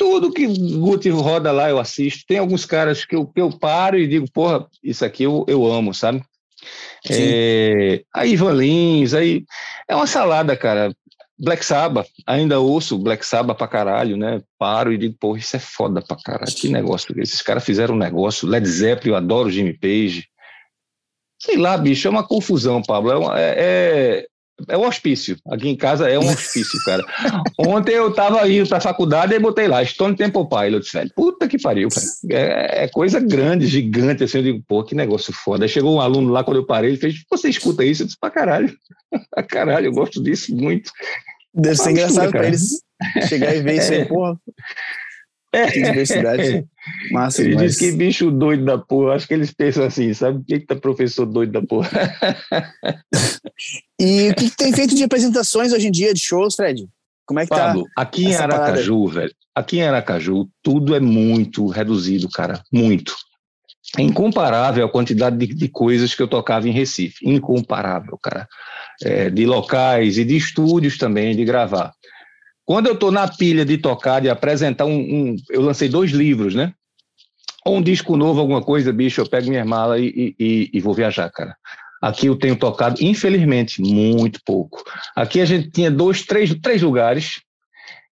[0.03, 2.25] Tudo que Guti roda lá, eu assisto.
[2.27, 5.65] Tem alguns caras que eu, que eu paro e digo, porra, isso aqui eu, eu
[5.65, 6.21] amo, sabe?
[7.09, 9.45] É, aí Ivan Lins, aí.
[9.88, 10.93] É uma salada, cara.
[11.38, 14.43] Black Sabbath, ainda ouço Black Sabbath pra caralho, né?
[14.59, 16.53] Paro e digo, porra, isso é foda pra caralho.
[16.53, 17.15] Que negócio.
[17.21, 18.49] Esses caras fizeram um negócio.
[18.49, 20.27] Led Zeppelin, eu adoro Jimmy Page.
[21.41, 23.11] Sei lá, bicho, é uma confusão, Pablo.
[23.12, 24.27] É, uma- é, é,
[24.69, 25.37] é um hospício.
[25.49, 27.03] Aqui em casa é um hospício, cara.
[27.59, 31.11] Ontem eu tava indo pra faculdade e botei lá, Stone Temple Pilots, velho.
[31.15, 31.88] Puta que pariu.
[32.31, 34.38] É, é coisa grande, gigante, assim.
[34.38, 35.65] Eu digo, pô, que negócio foda.
[35.65, 38.03] Aí chegou um aluno lá, quando eu parei, ele fez, você escuta isso?
[38.03, 38.75] Eu disse, pra caralho.
[39.31, 40.91] pra caralho, eu gosto disso muito.
[41.55, 42.49] Deve ser engraçado mistura, pra cara.
[42.49, 42.83] eles
[43.29, 44.37] chegar e ver isso aí, porra.
[45.53, 46.65] Que diversidade.
[47.12, 47.73] Massa Ele demais.
[47.73, 49.15] disse que bicho doido da porra.
[49.15, 50.43] Acho que eles pensam assim, sabe?
[50.49, 51.91] Eita, professor doido da porra.
[54.01, 56.88] E o que, que tem feito de apresentações hoje em dia, de shows, Fred?
[57.25, 57.69] Como é que tá?
[57.69, 58.65] Pablo, aqui em essa parada?
[58.65, 62.61] Aracaju, velho, aqui em Aracaju, tudo é muito reduzido, cara.
[62.73, 63.15] Muito.
[63.97, 67.29] É incomparável a quantidade de, de coisas que eu tocava em Recife.
[67.29, 68.49] Incomparável, cara.
[69.03, 71.93] É, de locais e de estúdios também, de gravar.
[72.64, 76.55] Quando eu tô na pilha de tocar, de apresentar um, um- Eu lancei dois livros,
[76.55, 76.72] né?
[77.64, 80.94] Ou um disco novo, alguma coisa, bicho, eu pego minha mala e, e- e- vou
[80.94, 81.57] viajar, cara.
[82.01, 84.83] Aqui eu tenho tocado, infelizmente, muito pouco.
[85.14, 87.40] Aqui a gente tinha dois, três, três lugares.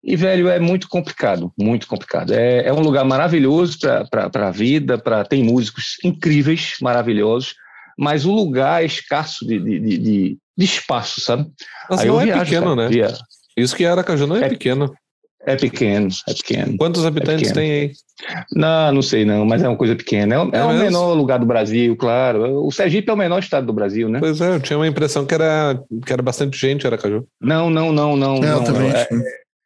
[0.03, 2.31] E, velho, é muito complicado, muito complicado.
[2.33, 3.77] É, é um lugar maravilhoso
[4.09, 7.55] para a vida, pra, tem músicos incríveis, maravilhosos,
[7.97, 11.47] mas o lugar é escasso de, de, de, de- de espaço, sabe?
[11.89, 12.87] Mas Aí não eu é viajo, pequeno, cara, né?
[12.87, 13.17] via-
[13.55, 14.93] Isso que Aracaju não é, É- pequeno.
[15.47, 16.75] É pequeno, é pequeno.
[16.75, 17.53] Quantos habitantes pequeno.
[17.53, 17.91] tem aí?
[18.51, 20.33] Não, não sei não, mas é uma coisa pequena.
[20.33, 20.83] É, o- é É o mesmo?
[20.85, 22.65] menor lugar do Brasil, claro.
[22.65, 24.17] O Sergipe é o menor estado do Brasil, né?
[24.19, 27.27] Pois é, eu tinha uma impressão que era, que era bastante gente, Aracaju.
[27.39, 28.37] Não, não, não, não.
[28.37, 28.89] É, não, também.
[28.89, 28.97] não.
[28.97, 29.07] É-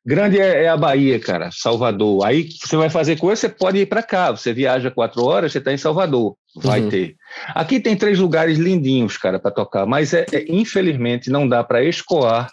[0.06, 2.26] grande é, é a Bahia, cara, Salvador.
[2.26, 4.32] Aí você vai fazer coisa, você pode ir para cá.
[4.32, 6.36] Você viaja quatro horas, você está em Salvador.
[6.58, 6.90] Vai Uhum.
[6.90, 7.16] ter.
[7.56, 11.86] Aqui tem três lugares lindinhos, cara, para tocar, mas é, é- infelizmente não dá para
[11.86, 12.50] escoar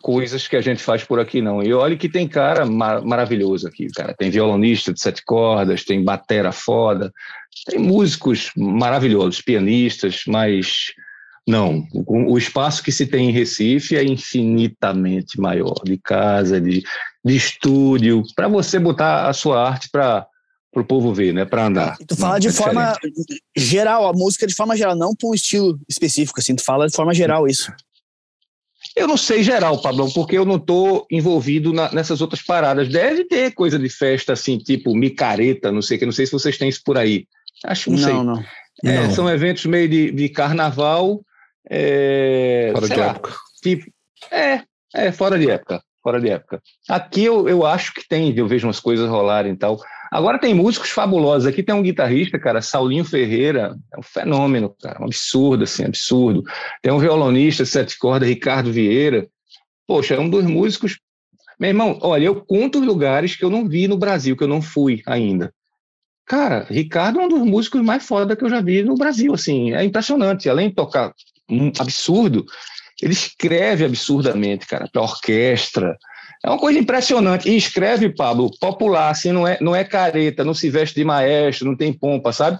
[0.00, 1.62] coisas que a gente faz por aqui, não.
[1.62, 4.14] E olha que tem cara ma- maravilhoso aqui, cara.
[4.14, 7.12] Tem violonista de sete cordas, tem batera foda,
[7.66, 10.92] tem músicos maravilhosos, pianistas, mas
[11.46, 11.84] não.
[11.92, 16.82] O, o espaço que se tem em Recife é infinitamente maior, de casa, de,
[17.24, 20.26] de estúdio, para você botar a sua arte para
[20.72, 21.44] pro povo ver, né?
[21.44, 21.96] Para andar.
[22.06, 22.96] Tu fala de É forma
[23.56, 26.94] geral, a música de forma geral, não para um estilo específico, assim, tu fala de
[26.94, 27.72] forma geral isso.
[28.96, 32.88] Eu não sei geral, Pablão, porque eu não estou envolvido na- nessas outras paradas.
[32.88, 36.32] Deve ter coisa de festa assim, tipo micareta, não sei o que, não sei se
[36.32, 37.26] vocês têm isso por aí.
[37.64, 38.12] Acho, não, sei.
[38.12, 38.44] Não, não.
[38.84, 39.10] É, Não.
[39.10, 41.20] são eventos meio de, de carnaval.
[41.68, 43.34] É, Fora de lá, época.
[43.62, 43.84] Tipo,
[44.30, 44.62] é,
[44.94, 45.82] é, fora de época.
[46.02, 46.62] Fora de época.
[46.88, 49.78] Aqui eu, eu acho que tem, eu vejo umas coisas rolarem e tal.
[50.10, 51.46] Agora tem músicos fabulosos.
[51.46, 56.42] Aqui tem um guitarrista, cara, Saulinho Ferreira, é um fenômeno, cara, um absurdo, assim, absurdo.
[56.82, 59.28] Tem um violonista, sete cordas, Ricardo Vieira.
[59.86, 60.98] Poxa, é um dos músicos.
[61.58, 64.48] Meu irmão, olha, eu conto os lugares que eu não vi no Brasil, que eu
[64.48, 65.52] não fui ainda.
[66.26, 69.74] Cara, Ricardo é um dos músicos mais foda que eu já vi no Brasil, assim,
[69.74, 70.48] é impressionante.
[70.48, 71.12] Além de tocar
[71.50, 72.46] um absurdo,
[73.02, 75.96] ele escreve absurdamente, cara, para orquestra.
[76.44, 77.48] É uma coisa impressionante.
[77.48, 81.66] E escreve, Pablo, popular, assim, não é, não é careta, não se veste de maestro,
[81.66, 82.58] não tem pompa, sabe?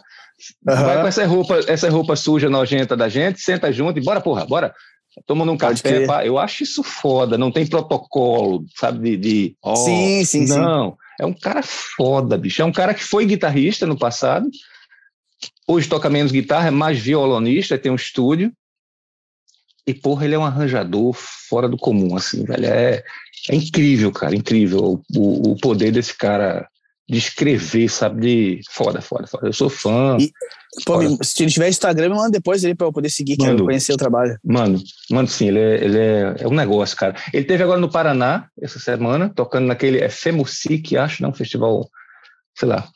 [0.68, 0.84] Aham.
[0.84, 4.44] Vai com essa roupa, essa roupa suja, nojenta da gente, senta junto e bora, porra,
[4.46, 4.74] bora.
[5.26, 6.24] Tomando um Pode café, pá.
[6.24, 9.16] eu acho isso foda, não tem protocolo, sabe, de...
[9.16, 10.56] de ó, sim, sim, sim.
[10.56, 12.62] não, é um cara foda, bicho.
[12.62, 14.48] É um cara que foi guitarrista no passado,
[15.66, 18.52] hoje toca menos guitarra, é mais violonista, tem um estúdio.
[19.86, 22.66] E, porra, ele é um arranjador fora do comum, assim, velho.
[22.66, 23.02] É,
[23.48, 26.68] é incrível, cara, incrível o, o, poder desse cara
[27.08, 28.20] de escrever, sabe?
[28.20, 29.48] De foda, foda, foda.
[29.48, 30.16] Eu sou fã.
[30.20, 30.30] E-
[30.86, 33.64] Pô, me- se ele tiver Instagram, me manda depois ali pra eu poder seguir, quero
[33.64, 34.38] conhecer o trabalho.
[34.44, 37.16] Mano, mano, sim, ele, é, ele é, é um negócio, cara.
[37.34, 41.88] Ele teve agora no Paraná, essa semana, tocando naquele é FEMUSIC, acho, não, festival,
[42.56, 42.86] sei lá.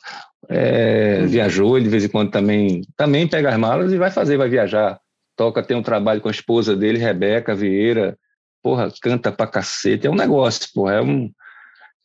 [0.49, 4.37] É, Viajou, ele de vez em quando também, também pega as malas e vai fazer,
[4.37, 5.01] vai viajar.
[5.37, 8.17] Toca, tem um trabalho com a esposa dele, Rebeca Vieira.
[8.63, 10.07] Porra, canta pra cacete.
[10.07, 11.31] É um negócio, porra, é um.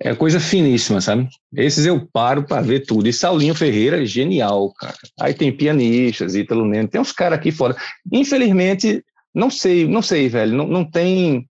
[0.01, 1.27] É coisa finíssima, sabe?
[1.53, 3.07] Esses eu paro pra ver tudo.
[3.09, 4.95] E Saulinho Ferreira, genial, cara.
[5.19, 7.75] Aí tem pianistas, Ítalo Neno, tem uns caras aqui fora.
[8.09, 11.47] Infelizmente, não sei, não sei, velho, não, não tem.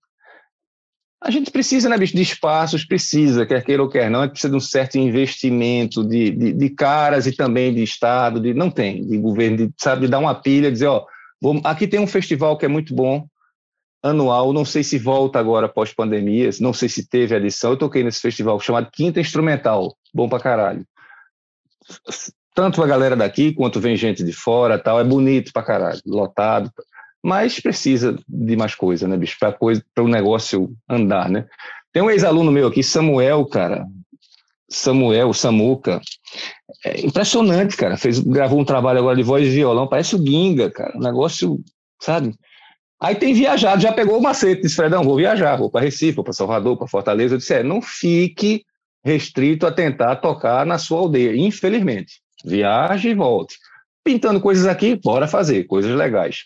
[1.21, 4.55] A gente precisa, né, bicho, de espaços, precisa, quer queira ou quer não, precisa de
[4.55, 9.17] um certo investimento de, de, de caras e também de Estado, de, não tem, de
[9.17, 11.05] governo, de, sabe, de dar uma pilha, dizer, ó,
[11.41, 13.27] vamos, aqui tem um festival que é muito bom,
[14.01, 18.21] anual, não sei se volta agora pós-pandemia, não sei se teve edição, eu toquei nesse
[18.21, 20.85] festival chamado Quinta Instrumental, bom pra caralho.
[22.55, 26.71] Tanto a galera daqui quanto vem gente de fora, tal, é bonito pra caralho, lotado,
[27.23, 31.45] mas precisa de mais coisa, né, bicho, para coisa, para o negócio andar, né?
[31.91, 33.85] Tem um ex-aluno meu aqui, Samuel, cara,
[34.69, 35.99] Samuel, Samuca,
[36.85, 40.69] é impressionante, cara, fez, gravou um trabalho agora de voz e violão, parece o Ginga,
[40.69, 41.59] cara, um negócio,
[41.99, 42.33] sabe?
[43.01, 46.23] Aí tem viajado, já pegou o macete, disse, Fredão, vou viajar, vou para Recife, vou
[46.23, 48.63] para Salvador, para Fortaleza, eu disse, é, não fique
[49.03, 53.55] restrito a tentar tocar na sua aldeia, infelizmente, viaje e volte.
[54.03, 56.43] Pintando coisas aqui, bora fazer, coisas legais.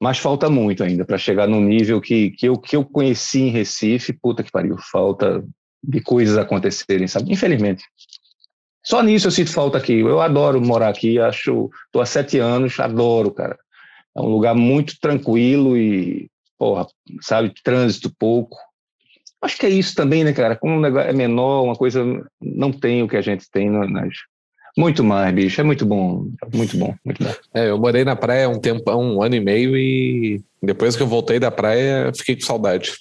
[0.00, 3.50] Mas falta muito ainda para chegar num nível que, que, eu, que eu conheci em
[3.50, 5.42] Recife, puta que pariu, falta
[5.82, 7.32] de coisas acontecerem, sabe?
[7.32, 7.84] Infelizmente.
[8.84, 10.00] Só nisso eu sinto falta aqui.
[10.00, 13.58] Eu adoro morar aqui, acho, tô há sete anos, adoro, cara.
[14.16, 16.86] É um lugar muito tranquilo e, porra,
[17.20, 18.56] sabe, trânsito pouco.
[19.42, 20.56] Acho que é isso também, né, cara?
[20.56, 22.04] Como um negócio é menor, uma coisa
[22.40, 24.14] não tem o que a gente tem nas,
[24.78, 25.60] muito mais, bicho.
[25.60, 26.28] É muito bom.
[26.54, 27.34] Muito bom, muito bom.
[27.52, 31.06] É, eu morei na praia um tempo, um ano e meio e depois que eu
[31.08, 32.92] voltei da praia, fiquei com saudade.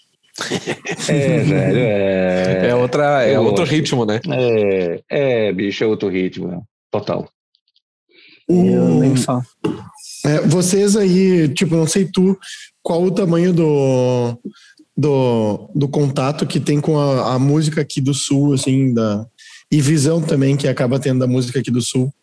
[1.09, 2.67] É, velho, é.
[2.69, 4.19] É, outra, é outro ritmo, né?
[4.29, 6.63] É, é, bicho, é outro ritmo.
[6.91, 7.27] Total.
[8.47, 9.43] Eu nem O- falo.
[10.25, 12.37] é, vocês aí, tipo, não sei tu,
[12.81, 14.37] qual o tamanho do,
[14.95, 19.25] do, do contato que tem com a, a música aqui do Sul, assim, da,
[19.71, 22.13] e visão também que acaba tendo da música aqui do Sul.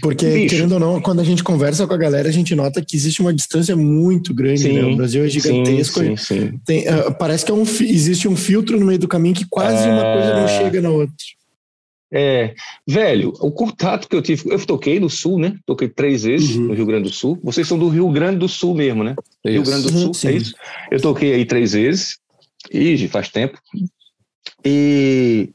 [0.00, 0.54] Porque, Bicho.
[0.54, 3.20] querendo ou não, quando a gente conversa com a galera, a gente nota que existe
[3.20, 4.84] uma distância muito grande, Sim, né?
[4.84, 6.00] O Brasil é gigantesco.
[6.00, 9.34] Sim, sim, tem- ah, parece que é um, existe um filtro no meio do caminho
[9.34, 10.12] que quase uma É.
[10.14, 11.14] coisa não chega na outra.
[12.14, 12.54] É,
[12.86, 15.56] velho, o contato que eu tive, eu toquei no Sul, né?
[15.66, 16.64] Toquei três vezes Uhum.
[16.68, 17.38] no Rio Grande do Sul.
[17.42, 19.14] Vocês são do Rio Grande do Sul mesmo, né?
[19.44, 19.70] Rio Isso.
[19.70, 20.36] Grande do Sul, é sim.
[20.36, 20.54] isso?
[20.90, 22.18] Eu toquei aí três vezes,
[22.70, 23.58] e faz tempo.
[24.64, 25.50] E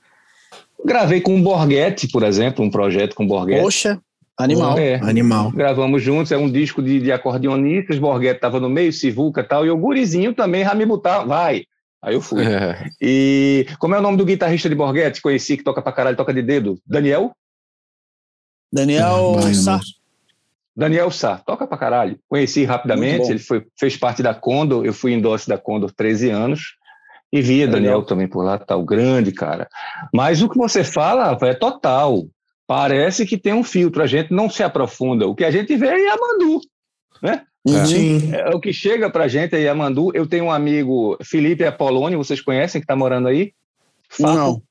[0.86, 3.62] gravei com o Borghetti, por exemplo, um projeto com o Borghetti.
[3.62, 4.00] Poxa,
[4.38, 4.78] animal.
[4.78, 5.52] É, Animal.
[5.52, 9.66] gravamos juntos, é um disco de, de acordeonistas, Borghetti tava no meio, Sivuca e tal,
[9.66, 11.66] e o gurizinho também, Ramibutar, vai.
[12.02, 12.46] Aí eu fui.
[12.46, 12.90] É.
[13.02, 15.22] E como é o nome do guitarrista de Borghetti?
[15.22, 16.80] Conheci, que toca pra caralho, toca de dedo.
[16.86, 17.32] Daniel?
[18.72, 19.80] Daniel Vai, Sá.
[20.76, 22.20] Daniel Sá, toca pra caralho.
[22.30, 26.76] Conheci rapidamente, ele foi, fez parte da Condor, eu fui endorse da Condor 13 anos,
[27.32, 27.68] e via.
[27.68, 29.68] Daniel também por lá, tal, grande cara.
[30.14, 32.28] Mas o que você fala é total.
[32.68, 35.26] Parece que tem um filtro, a gente não se aprofunda.
[35.26, 36.62] O que a gente vê é Yamandu,
[37.24, 37.44] né?
[37.66, 37.86] Uhum.
[37.86, 38.34] Sim.
[38.34, 40.12] É, o que chega pra gente é Yamandu.
[40.14, 43.54] Eu tenho um amigo, Felipe Apolônio, vocês conhecem, que está morando aí?
[44.10, 44.36] Fato.
[44.36, 44.62] Não.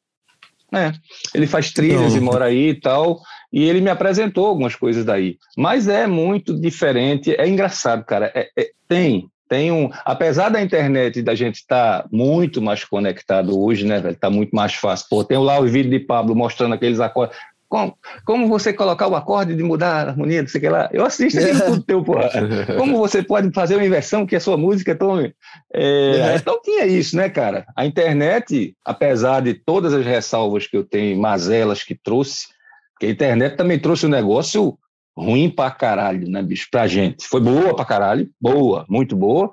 [0.75, 0.93] É,
[1.35, 2.19] ele faz trilhas Não.
[2.19, 3.21] e mora aí e tal,
[3.53, 5.39] e ele me apresentou algumas coisas daí.
[5.57, 8.33] Mas é muito diferente, é engraçado, cara.
[8.35, 9.89] É, é, tem, tem um.
[10.05, 14.17] Apesar da internet da gente estar tá muito mais conectado hoje, né, velho?
[14.17, 15.07] Tá muito mais fácil.
[15.09, 17.37] Pô, tem lá o vídeo de Pablo mostrando aqueles acordes.
[17.69, 20.89] Como, como você colocar o acorde de mudar a harmonia, não sei o que lá.
[20.93, 22.31] Eu assisto aquilo tudo teu, porra.
[22.79, 25.35] Como você pode fazer uma inversão que a sua música tome.
[25.75, 27.67] É, Então tinha isso, né, cara?
[27.77, 32.47] A internet, apesar de todas as ressalvas que eu tenho, mazelas que trouxe,
[32.93, 34.79] porque a internet também trouxe um negócio
[35.17, 37.27] ruim pra caralho, né, bicho, pra gente.
[37.27, 39.51] Foi boa pra caralho, boa, muito boa.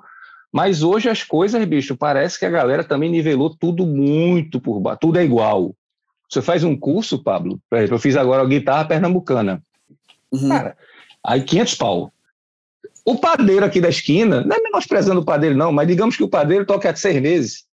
[0.52, 5.00] Mas hoje as coisas, bicho, parece que a galera também nivelou tudo muito por baixo,
[5.00, 5.74] tudo é igual.
[6.28, 9.62] Você faz um curso, Pablo, por exemplo, eu fiz agora a guitarra pernambucana.
[10.32, 10.48] Uhum.
[10.48, 10.76] Cara,
[11.22, 12.12] aí 500 pau.
[13.04, 16.28] O padeiro aqui da esquina, não é menosprezando o padeiro, não, mas digamos que o
[16.28, 17.64] padeiro toca há seis meses,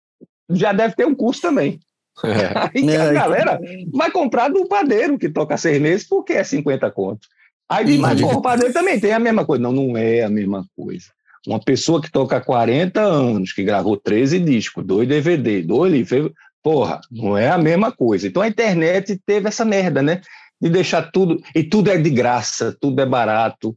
[0.49, 1.79] já deve ter um curso também.
[2.23, 3.13] Aí a É.
[3.13, 3.59] galera
[3.93, 7.27] vai comprar do padeiro que toca há seis meses porque é 50 conto.
[7.69, 9.63] Aí diz, mas pô, o padeiro também tem a mesma coisa.
[9.63, 11.05] Não, não é a mesma coisa.
[11.47, 16.31] Uma pessoa que toca há 40 anos, que gravou 13 discos, dois DVD, dois livros,
[16.63, 18.27] porra, não é a mesma coisa.
[18.27, 20.21] Então a internet teve essa merda, né?
[20.59, 23.75] De deixar tudo, e tudo é de graça, tudo é barato,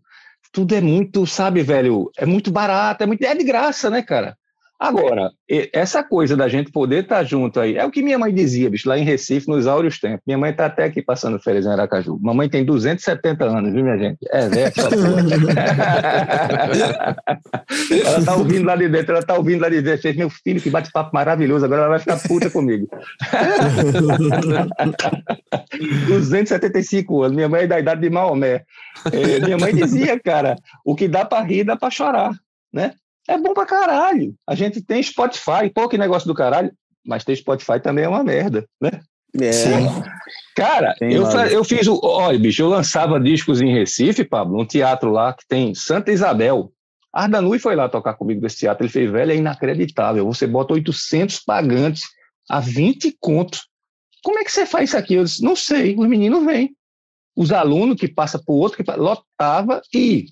[0.53, 2.11] tudo é muito, sabe, velho?
[2.17, 4.37] É muito barato, é, muito, é de graça, né, cara?
[4.79, 5.31] Agora,
[5.73, 8.89] essa coisa da gente poder estar junto aí, é o que minha mãe dizia, bicho,
[8.89, 10.21] lá em Recife, nos áureos tempos.
[10.27, 12.19] Minha mãe está até aqui passando férias em Aracaju.
[12.21, 14.19] Mamãe tem 270 anos, viu, minha gente?
[14.31, 15.25] É, essa porra.
[18.05, 20.13] ela tá ouvindo lá de dentro, ela tá ouvindo lá de dentro.
[20.17, 22.89] Meu filho, que bate-papo maravilhoso, agora ela vai ficar puta comigo.
[26.09, 28.65] 275 anos, minha mãe é da idade de Maomé.
[29.13, 32.33] É, minha mãe dizia, cara, o que dá para rir, dá para chorar,
[32.73, 32.93] né?
[33.29, 34.35] É bom pra caralho.
[34.47, 36.73] A gente tem Spotify, pô, que negócio do caralho.
[37.07, 39.01] Mas ter Spotify também é uma merda, né?
[39.41, 39.53] É.
[39.53, 39.87] Sim.
[40.57, 41.99] Cara, Tem eu, fa- eu fiz o.
[42.03, 46.73] Olha, bicho, eu lançava discos em Recife, Pablo, um teatro lá que tem Santa Isabel.
[47.13, 48.85] Ardanui foi lá tocar comigo desse teatro.
[48.85, 50.25] Ele fez, velho, é inacreditável.
[50.27, 52.05] Você bota 800 pagantes
[52.49, 53.67] a 20 contos.
[54.23, 55.15] Como é que você faz isso aqui?
[55.15, 56.75] Eu disse, não sei, os meninos vêm.
[57.37, 60.27] Os alunos que passam para o outro, que lotava e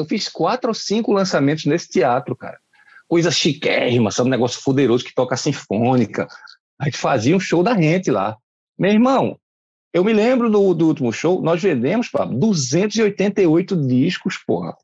[0.00, 2.58] eu fiz quatro ou cinco lançamentos nesse teatro, cara.
[3.06, 4.28] Coisa chiquérrima, sabe?
[4.28, 6.26] Um negócio fuderoso que toca sinfônica.
[6.78, 8.36] A gente fazia um show da gente lá.
[8.78, 9.38] Meu irmão,
[9.92, 14.74] eu me lembro do, do último show, nós vendemos, Pablo, 288 discos, porra.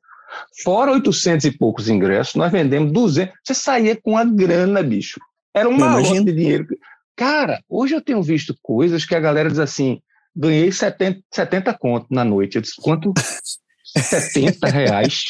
[0.63, 3.33] Fora 800 e poucos ingressos, nós vendemos 200.
[3.43, 5.21] Você saía com a grana, bicho.
[5.55, 6.27] Era um malote imagino.
[6.27, 6.67] de dinheiro.
[7.15, 10.03] Cara, hoje eu tenho visto coisas que a galera diz assim,
[10.35, 12.57] ganhei 70, 70 conto na noite.
[12.57, 13.15] Eu disse, quanto?
[14.03, 15.25] 70 reais?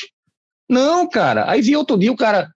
[0.68, 1.50] Não, cara.
[1.50, 2.50] Aí vi outro dia o cara,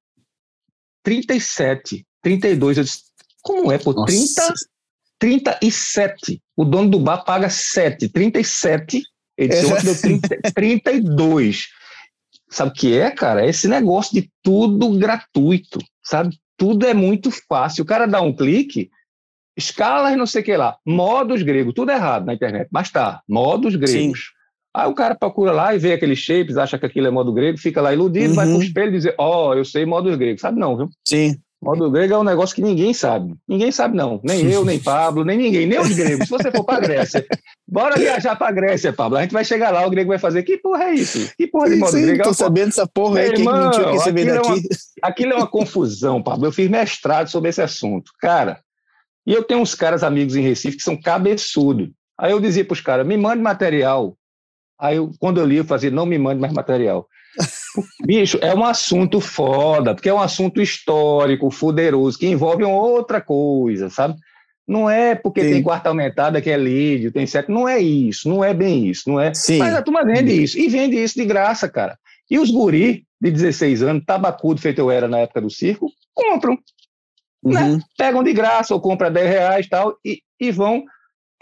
[1.03, 2.79] 37, 32.
[2.79, 3.03] Eu disse,
[3.43, 3.93] como é, pô?
[3.93, 4.55] Nossa.
[5.19, 6.43] 30, 37.
[6.57, 9.03] O dono do bar paga 7, 37.
[9.37, 11.69] Ele disse, ontem deu 30, 32.
[12.51, 13.47] Sabe o que é, cara?
[13.47, 16.37] É esse negócio de tudo gratuito, sabe?
[16.57, 17.85] Tudo é muito fácil.
[17.85, 18.91] O cara dá um clique,
[19.57, 23.77] escalas não sei o que lá, modos gregos, tudo errado na internet, mas tá, modos
[23.77, 24.33] gregos.
[24.75, 27.59] Aí o cara procura lá e vê aqueles shapes, acha que aquilo é modo grego,
[27.59, 28.55] fica lá iludido, vai Uhum.
[28.57, 30.41] pro espelho e dizer, ó, eu sei modos gregos.
[30.41, 30.89] Sabe não, viu?
[31.07, 31.37] Sim.
[31.63, 33.35] Modo grego é um negócio que ninguém sabe.
[33.47, 34.19] Ninguém sabe, não.
[34.25, 36.25] Nem eu, nem Pablo, nem ninguém, nem os gregos.
[36.25, 37.27] Se você for para Grécia,
[37.69, 39.19] bora viajar para Grécia, Pablo.
[39.19, 40.43] A gente vai chegar lá, o grego vai fazer.
[40.45, 41.31] Que porra é isso?
[41.37, 42.23] Que porra de modo Sim, grego?
[42.23, 43.27] Tô sabendo dessa porra aí.
[43.27, 44.69] Meu Quem que irmão, mentiu que você veio aquilo é uma- daqui?
[45.03, 46.47] Aquilo é uma confusão, Pablo.
[46.47, 48.11] Eu fiz mestrado sobre esse assunto.
[48.21, 48.59] Cara,
[49.27, 51.91] e eu tenho uns caras amigos em Recife que são cabeçudo.
[52.19, 54.17] Aí eu dizia para os caras, me mande material.
[54.81, 57.07] Aí eu, quando eu li, eu fazia, não me mande mais material.
[58.05, 63.91] Bicho, é um assunto foda, porque é um assunto histórico, fuderoso, que envolve outra coisa,
[63.91, 64.17] sabe?
[64.67, 65.51] Não é porque Sim.
[65.51, 67.51] tem quarta aumentada que é lídio, tem certo.
[67.51, 69.35] Não é isso, não é bem isso, não é.
[69.35, 69.59] Sim.
[69.59, 71.99] Mas a turma vende isso, e vende isso de graça, cara.
[72.31, 76.57] E os guri de 16 anos, tabacudo feito eu era na época do circo, compram,
[77.45, 77.63] né?
[77.65, 77.81] Uhum.
[77.99, 80.85] pegam de graça ou compram 10 reais tal, e, e vão.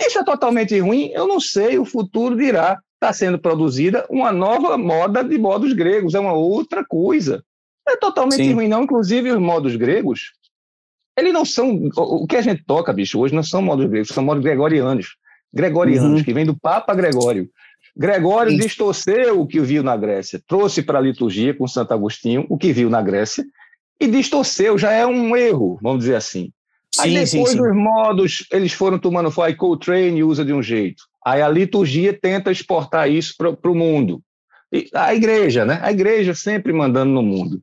[0.01, 1.11] Isso é totalmente ruim?
[1.13, 2.79] Eu não sei, o futuro dirá.
[3.01, 7.45] Está sendo produzida uma nova moda de modos gregos, é uma outra coisa.
[7.87, 8.53] Não é totalmente Sim.
[8.55, 8.83] ruim, não.
[8.83, 10.33] Inclusive, os modos gregos,
[11.17, 11.89] eles não são.
[11.97, 15.17] O que a gente toca, bicho, hoje não são modos gregos, são modos gregorianos.
[15.55, 16.25] Gregorianos, Uhum.
[16.25, 17.49] que vem do Papa Gregório.
[17.97, 18.59] Gregório Sim.
[18.59, 22.73] distorceu o que viu na Grécia, trouxe para a liturgia com Santo Agostinho o que
[22.73, 23.45] viu na Grécia,
[24.01, 26.53] e distorceu, já é um erro, vamos dizer assim.
[27.01, 27.63] Aí Sim, depois sim, sim.
[27.63, 31.03] os modos, eles foram tomando forma, Coltrane usa de um jeito.
[31.25, 34.23] Aí a liturgia tenta exportar isso para o mundo.
[34.73, 35.79] E a igreja, né?
[35.83, 37.61] A igreja sempre mandando no mundo.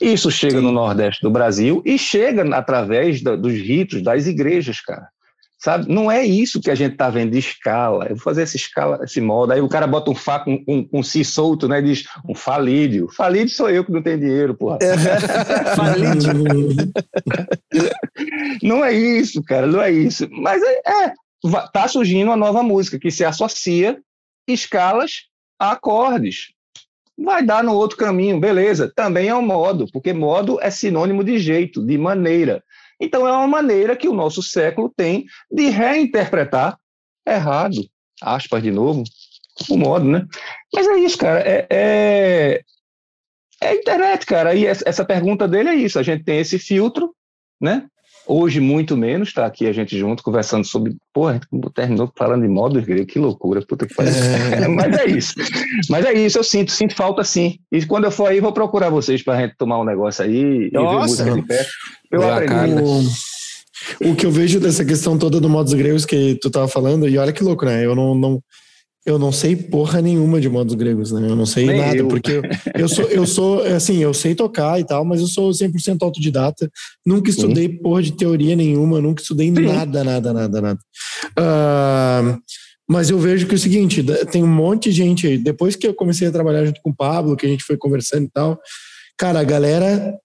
[0.00, 0.64] Isso chega Sim.
[0.64, 5.08] no Nordeste do Brasil e chega através da, dos ritos das igrejas, cara.
[5.58, 5.90] Sabe?
[5.90, 8.04] Não é isso que a gente está vendo de escala.
[8.04, 9.52] Eu vou fazer essa escala, esse modo.
[9.52, 11.80] Aí o cara bota um Fá com um, um, Si solto, né?
[11.80, 13.08] Diz um falídio.
[13.10, 14.78] Falídio sou eu que não tenho dinheiro, porra.
[15.74, 16.30] falídio.
[18.62, 20.28] não é isso, cara, não é isso.
[20.30, 21.12] Mas é, é,
[21.72, 24.00] tá surgindo uma nova música que se associa
[24.46, 25.24] escalas
[25.58, 26.52] a acordes.
[27.18, 28.92] Vai dar no outro caminho, beleza.
[28.94, 32.62] Também é um modo, porque modo é sinônimo de jeito, de maneira.
[33.00, 36.78] Então, é uma maneira que o nosso século tem de reinterpretar
[37.26, 37.86] errado,
[38.22, 39.02] aspas de novo,
[39.68, 40.26] o modo, né?
[40.74, 41.40] Mas é isso, cara.
[41.40, 42.62] É, é,
[43.62, 44.54] é internet, cara.
[44.54, 45.98] E essa pergunta dele é isso.
[45.98, 47.14] A gente tem esse filtro,
[47.60, 47.86] né?
[48.26, 50.96] Hoje, muito menos, tá aqui a gente junto conversando sobre.
[51.12, 51.40] Porra,
[51.72, 54.12] terminou falando de modo grego, que loucura, puta que pariu.
[54.12, 54.66] É.
[54.68, 55.34] Mas é isso.
[55.88, 57.58] Mas é isso, eu sinto, sinto falta sim.
[57.70, 61.22] E quando eu for aí, vou procurar vocês pra gente tomar um negócio aí Nossa.
[61.22, 61.66] e ver música de pé.
[62.10, 62.82] Eu aprendi.
[64.00, 67.08] O, o que eu vejo dessa questão toda do modos gregos que tu tava falando,
[67.08, 67.84] e olha que louco, né?
[67.84, 68.42] Eu não, não,
[69.06, 71.30] eu não sei porra nenhuma de modos gregos, né?
[71.30, 72.08] Eu não sei Nem nada, eu.
[72.08, 72.42] porque eu,
[72.74, 76.68] eu, sou, eu sou, assim, eu sei tocar e tal, mas eu sou 100% autodidata.
[77.06, 77.76] Nunca estudei Sim.
[77.76, 79.60] porra de teoria nenhuma, nunca estudei Sim.
[79.60, 80.80] nada, nada, nada, nada.
[81.38, 82.36] Uh,
[82.88, 85.38] mas eu vejo que é o seguinte, tem um monte de gente aí.
[85.38, 88.24] Depois que eu comecei a trabalhar junto com o Pablo, que a gente foi conversando
[88.24, 88.58] e tal,
[89.16, 90.18] cara, a galera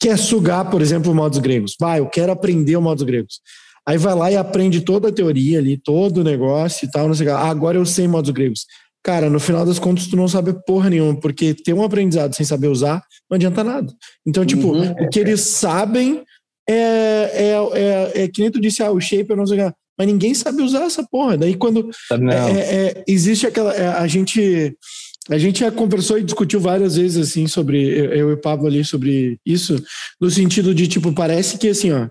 [0.00, 1.76] quer sugar, por exemplo, modos gregos.
[1.78, 3.40] Vai, eu quero aprender o modos gregos.
[3.86, 7.14] Aí vai lá e aprende toda a teoria ali, todo o negócio e tal, não
[7.14, 7.36] sei o que.
[7.36, 8.66] Ah, agora eu sei modos gregos.
[9.02, 12.46] Cara, no final das contas, tu não sabe porra nenhuma, porque ter um aprendizado sem
[12.46, 13.92] saber usar não adianta nada.
[14.24, 14.92] Então, tipo, uhum.
[14.92, 16.22] o que eles sabem
[16.68, 19.68] é, é, é, é, que nem tu disse, ah, o shape eu não sei o
[19.68, 19.74] que.
[19.98, 21.36] Mas ninguém sabe usar essa porra.
[21.36, 23.74] Daí quando é, é, é, existe aquela.
[23.74, 24.76] É, a gente.
[25.30, 27.88] A gente já conversou e discutiu várias vezes, assim, sobre.
[27.88, 29.80] Eu e o Pablo ali sobre isso,
[30.20, 32.08] no sentido de, tipo, parece que, assim, ó,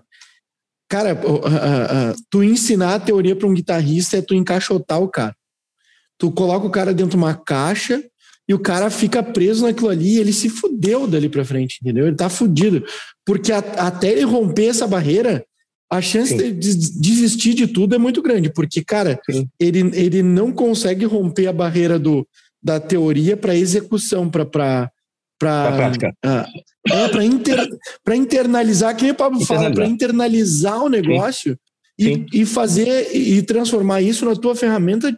[0.92, 5.34] Cara, uh, uh, tu ensinar a teoria para um guitarrista é tu encaixotar o cara.
[6.18, 8.04] Tu coloca o cara dentro de uma caixa
[8.46, 12.06] e o cara fica preso naquilo ali e ele se fudeu dali para frente, entendeu?
[12.06, 12.84] Ele tá fudido.
[13.24, 15.42] Porque a, até ele romper essa barreira,
[15.90, 16.36] a chance Sim.
[16.36, 19.18] de desistir de tudo é muito grande, porque, cara,
[19.58, 22.28] ele, ele não consegue romper a barreira do,
[22.62, 24.90] da teoria para execução, para
[25.42, 25.92] para
[26.26, 26.44] uh,
[26.88, 27.68] é para inter,
[28.14, 31.58] internalizar, que o Pablo fala, para internalizar o negócio
[32.00, 32.26] Sim.
[32.32, 35.14] E, e fazer e transformar isso na tua ferramenta,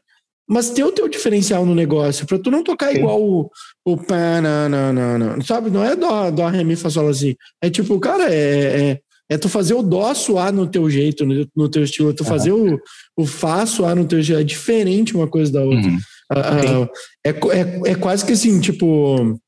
[0.48, 2.98] mas ter o teu diferencial no negócio, para tu não tocar Sim.
[2.98, 3.50] igual o,
[3.84, 5.70] o pá, não, não, não, não, sabe?
[5.70, 7.34] Não é dó, dó, ré, mi, fá, sol, assim.
[7.62, 9.00] É tipo, cara, é, é,
[9.30, 12.22] é, tu fazer o dó suar no teu jeito, no, no teu estilo, é tu
[12.22, 12.28] uhum.
[12.28, 12.78] fazer o,
[13.16, 14.40] o fá suar no teu jeito.
[14.40, 15.90] É diferente uma coisa da outra.
[15.90, 15.98] Uhum.
[16.32, 16.88] Uh, uh,
[17.24, 19.38] é, é, é quase que assim, tipo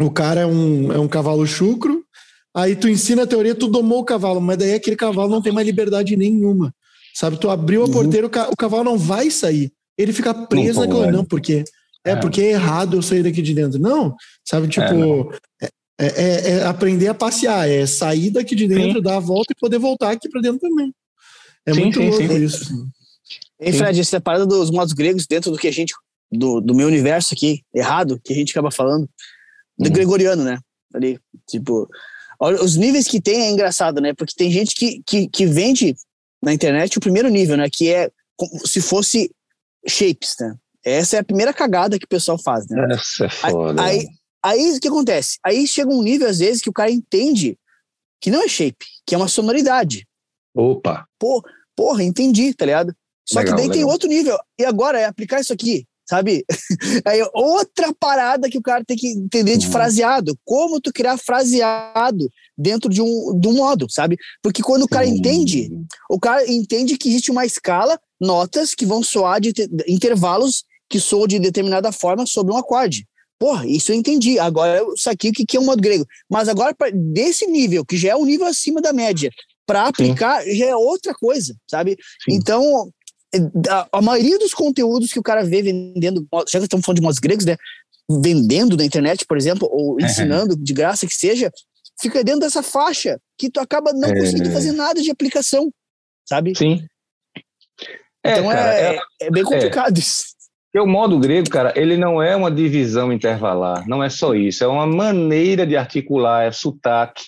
[0.00, 2.04] o cara é um, é um cavalo chucro,
[2.54, 5.52] aí tu ensina a teoria, tu domou o cavalo, mas daí aquele cavalo não tem
[5.52, 6.74] mais liberdade nenhuma.
[7.14, 7.92] Sabe, tu abriu a uhum.
[7.92, 9.72] porteira, o cavalo não vai sair.
[9.96, 11.64] Ele fica preso não, naquilo, não, porque
[12.04, 13.80] é, é, porque é errado eu sair daqui de dentro.
[13.80, 14.14] Não,
[14.44, 15.32] sabe, tipo,
[15.62, 15.68] é,
[15.98, 19.02] é, é, é aprender a passear, é sair daqui de dentro, sim.
[19.02, 20.92] dar a volta e poder voltar aqui para dentro também.
[21.64, 22.44] É sim, muito sim, louco sim.
[22.44, 22.88] isso.
[23.60, 25.94] Hein, Fred, essa parada dos modos gregos dentro do que a gente,
[26.30, 29.08] do, do meu universo aqui, errado, que a gente acaba falando,
[29.78, 29.92] do uhum.
[29.92, 30.58] gregoriano, né?
[30.94, 31.18] Ali,
[31.48, 31.88] tipo,
[32.40, 34.14] os níveis que tem é engraçado, né?
[34.14, 35.94] Porque tem gente que, que, que vende
[36.42, 37.68] na internet o primeiro nível, né?
[37.70, 39.30] Que é como se fosse
[39.86, 40.54] shapes, né?
[40.84, 42.86] Essa é a primeira cagada que o pessoal faz, né?
[42.92, 43.82] Essa é foda.
[43.82, 44.06] Aí,
[44.42, 45.38] aí o que acontece?
[45.44, 47.58] Aí chega um nível, às vezes, que o cara entende
[48.20, 50.06] que não é shape, que é uma sonoridade.
[50.54, 51.06] Opa!
[51.18, 51.42] Pô,
[51.74, 52.94] porra, entendi, tá ligado?
[53.26, 53.82] Só legal, que daí legal.
[53.82, 54.38] tem outro nível.
[54.58, 56.44] E agora é aplicar isso aqui sabe?
[57.04, 59.72] Aí outra parada que o cara tem que entender de uhum.
[59.72, 64.16] fraseado, como tu criar fraseado dentro de um, de um modo, sabe?
[64.42, 65.70] Porque quando o cara entende,
[66.10, 69.52] o cara entende que existe uma escala, notas que vão soar de
[69.88, 73.06] intervalos que soam de determinada forma sobre um acorde.
[73.38, 74.38] Porra, isso eu entendi.
[74.38, 76.06] Agora eu saquei o que é um modo grego.
[76.30, 76.74] Mas agora,
[77.12, 79.30] desse nível, que já é um nível acima da média,
[79.66, 80.56] para aplicar Sim.
[80.56, 81.96] já é outra coisa, sabe?
[82.24, 82.36] Sim.
[82.36, 82.90] Então,
[83.92, 87.18] a, maioria dos conteúdos que o cara vê vendendo, já que estamos falando de modos
[87.18, 87.56] gregos, né?
[88.08, 91.50] Vendendo na internet, por exemplo, ou ensinando de graça que seja,
[92.00, 94.18] fica dentro dessa faixa que tu acaba não é...
[94.18, 95.72] conseguindo fazer nada de aplicação,
[96.28, 96.54] sabe?
[96.56, 96.86] Sim.
[98.24, 100.24] É, então cara, é, é, é, bem complicado isso.
[100.72, 104.64] Porque o modo grego, cara, ele não é uma divisão intervalar, não é só isso,
[104.64, 107.24] é uma maneira de articular, é sotaque.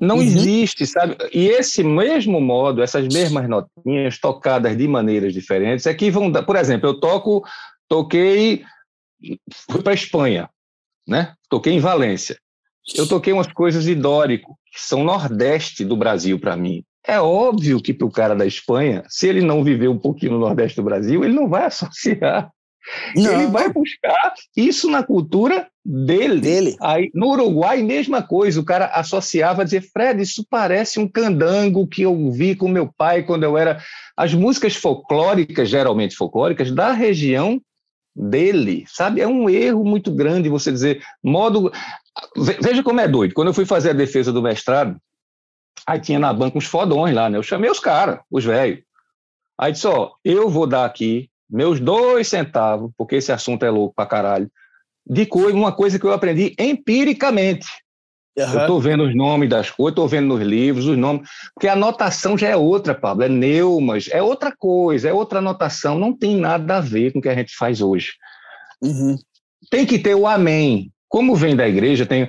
[0.00, 0.22] Não Uhum.
[0.22, 1.16] existe, sabe?
[1.32, 6.42] E esse mesmo modo, essas mesmas notinhas tocadas de maneiras diferentes, é que vão dar.
[6.42, 7.44] Por exemplo, eu toco,
[7.86, 8.64] toquei,
[9.70, 10.48] fui para Espanha,
[11.06, 11.34] né?
[11.50, 12.38] Toquei em Valência.
[12.96, 16.82] Eu toquei umas coisas de Dórico, que são nordeste do Brasil para mim.
[17.06, 20.38] É óbvio que para o cara da Espanha, se ele não viver um pouquinho no
[20.38, 22.50] nordeste do Brasil, ele não vai associar.
[23.14, 26.40] Ele Não, vai buscar isso na cultura dele.
[26.40, 26.76] dele.
[26.80, 32.02] Aí, no Uruguai, mesma coisa, o cara associava, dizia, Fred, isso parece um candango que
[32.02, 33.82] eu vi com meu pai quando eu era.
[34.16, 37.60] As músicas folclóricas, geralmente folclóricas, da região
[38.14, 39.20] dele, sabe?
[39.20, 41.70] É um erro muito grande você dizer, modo.
[42.36, 43.34] Ve- Veja como é doido.
[43.34, 44.96] Quando eu fui fazer a defesa do mestrado,
[45.86, 47.38] aí tinha na banca uns fodões lá, né?
[47.38, 48.82] Eu chamei os caras, os velhos.
[49.58, 53.94] Aí disse, ó, eu vou dar aqui meus dois centavos, porque esse assunto é louco
[53.94, 54.50] pra caralho,
[55.06, 57.66] de coisa, uma coisa que eu aprendi empiricamente.
[58.36, 58.60] Eu Aham.
[58.60, 62.38] estou vendo os nomes das coisas, estou vendo nos livros os nomes, porque a anotação
[62.38, 66.76] já é outra, Pablo, é neumas, é outra coisa, é outra anotação, não tem nada
[66.76, 68.12] a ver com o que a gente faz hoje.
[68.80, 69.16] Uhum.
[69.70, 70.90] Tem que ter o amém.
[71.10, 72.28] Como vem da igreja, tem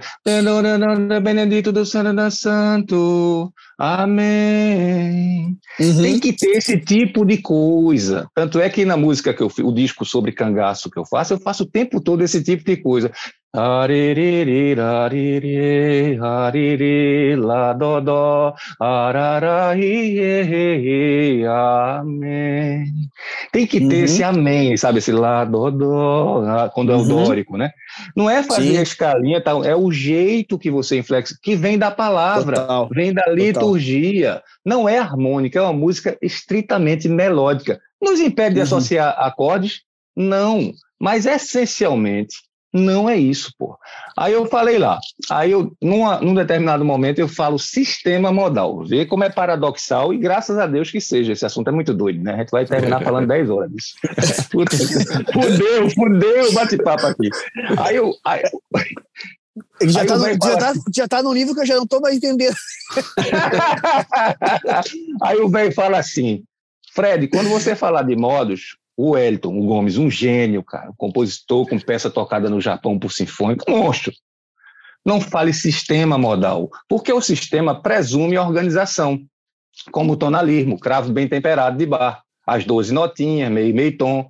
[1.22, 5.56] Benedito do Santo da Santo, amém.
[5.80, 6.02] Uhum.
[6.02, 8.28] Tem que ter esse tipo de coisa.
[8.34, 11.36] Tanto é que na música que eu fiz, o disco sobre cangaço que eu faço,
[11.36, 13.12] eu faço o tempo todo esse tipo de coisa.
[13.54, 22.86] Aririri, ariri, ariri, lá, dó, dó, arara, iê, iê, iê, amém.
[23.52, 24.04] Tem que ter Uhum.
[24.06, 25.00] esse amém, sabe?
[25.00, 27.08] Esse lá, dó, dó, quando é o Uhum.
[27.26, 27.72] dórico, né?
[28.16, 28.78] Não é fazer Sim.
[28.78, 32.56] a escalinha, tal, é o jeito que você inflexa, que vem da palavra.
[32.62, 32.90] Total.
[32.90, 34.42] Vem da liturgia.
[34.66, 37.82] Não é harmônica, é uma música estritamente melódica.
[38.02, 38.64] Nos impede de Uhum.
[38.66, 39.82] associar acordes?
[40.16, 40.72] Não.
[40.98, 42.38] Mas essencialmente
[42.74, 43.78] não é isso, pô.
[44.18, 45.00] Aí eu falei lá,
[45.30, 48.86] aí eu, numa, num determinado momento, eu falo sistema modal.
[48.86, 51.34] Vê como é paradoxal e graças a Deus que seja.
[51.34, 52.36] Esse assunto é muito doido, né?
[52.36, 53.96] A gente vai terminar falando 10 horas disso.
[54.52, 57.30] Fudeu, fudeu, bate-papo aqui.
[57.78, 58.14] Aí eu.
[58.26, 58.44] Aí,
[59.82, 61.86] Já Aí tá, o no, já, tá, já tá num nível que eu já não
[61.86, 62.56] tô mais entendendo.
[65.22, 66.44] Aí o velho fala assim:
[66.94, 71.68] Fred, quando você falar de modos, o Elton, o Gomes, um gênio, cara, um compositor
[71.68, 74.12] com peça tocada no Japão por sinfônico, monstro.
[75.06, 79.20] Não fale sistema modal, porque o sistema presume organização,
[79.92, 84.30] como o tonalismo, cravo bem temperado de bar, as 12 notinhas, meio, meio tom.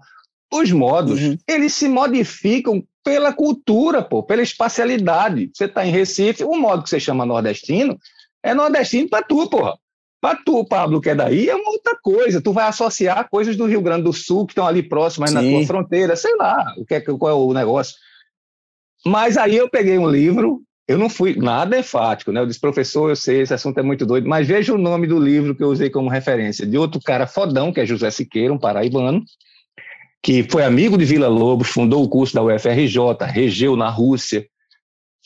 [0.53, 1.38] Os modos, Uhum.
[1.47, 5.49] eles se modificam pela cultura, pô, pela espacialidade.
[5.53, 7.97] Você está em Recife, o modo que você chama nordestino
[8.43, 9.78] é nordestino para tu, porra.
[10.22, 12.40] Para tu, Pablo, que é daí, é uma outra coisa.
[12.40, 15.66] Tu vai associar coisas do Rio Grande do Sul que estão ali próximas na tua
[15.66, 17.96] fronteira, sei lá, o que é, qual é o negócio.
[19.04, 22.40] Mas aí eu peguei um livro, eu não fui nada enfático, né?
[22.40, 25.18] Eu disse, professor, eu sei, esse assunto é muito doido, mas veja o nome do
[25.18, 28.60] livro que eu usei como referência, de outro cara fodão, que é José Siqueira, um
[28.60, 29.24] paraibano,
[30.22, 34.46] que foi amigo de Vila Lobos, fundou o curso da UFRJ, regeu na Rússia.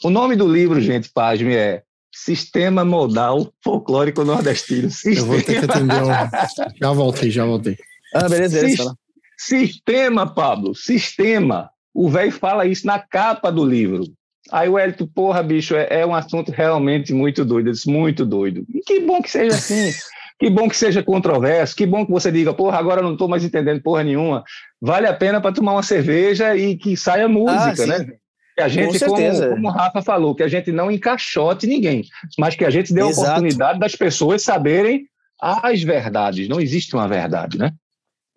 [0.01, 1.83] O nome do livro, gente, pasme, é
[2.17, 4.87] Sistema Modal Folclórico Nordestino.
[5.05, 6.07] Eu vou ter que atender um.
[6.81, 7.77] Já voltei, já voltei.
[8.13, 8.95] Ah, beleza, beleza.
[9.37, 9.67] Sis-.
[9.73, 11.69] Sistema, Pablo, sistema.
[11.93, 14.03] O velho fala isso na capa do livro.
[14.51, 18.25] Aí o Hélito, porra, bicho, é, é um assunto realmente muito doido, eu disse, muito
[18.25, 18.63] doido.
[18.73, 19.91] E que bom que seja assim,
[20.39, 23.27] que bom que seja controverso, que bom que você diga, porra, agora eu não estou
[23.27, 24.43] mais entendendo porra nenhuma.
[24.81, 27.87] Vale a pena para tomar uma cerveja e que saia música, Ah, sim.
[27.87, 28.07] né?
[28.55, 29.49] Que a gente, como, certeza.
[29.49, 32.05] como o Rafa falou, que a gente não encaixote ninguém,
[32.39, 33.27] mas que a gente dê a Exato.
[33.27, 35.07] oportunidade das pessoas saberem
[35.41, 36.47] as verdades.
[36.47, 37.73] Não existe uma verdade, né?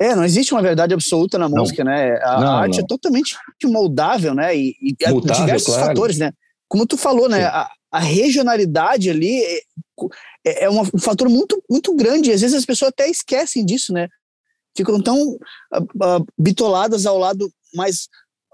[0.00, 1.58] É, não existe uma verdade absoluta na Não.
[1.58, 2.16] música, né?
[2.22, 2.84] A Não, arte não.
[2.84, 4.56] é totalmente moldável, né?
[4.56, 5.86] E, e Mutável, diversos claro.
[5.86, 6.32] fatores, né?
[6.68, 7.44] Como tu falou, né?
[7.46, 9.60] A, a regionalidade ali é,
[10.46, 12.30] é- é uma- um fator muito, muito grande.
[12.32, 14.08] Às vezes as pessoas até esquecem disso, né?
[14.76, 15.36] Ficam tão
[15.72, 18.08] ah, ah, bitoladas ao lado mais.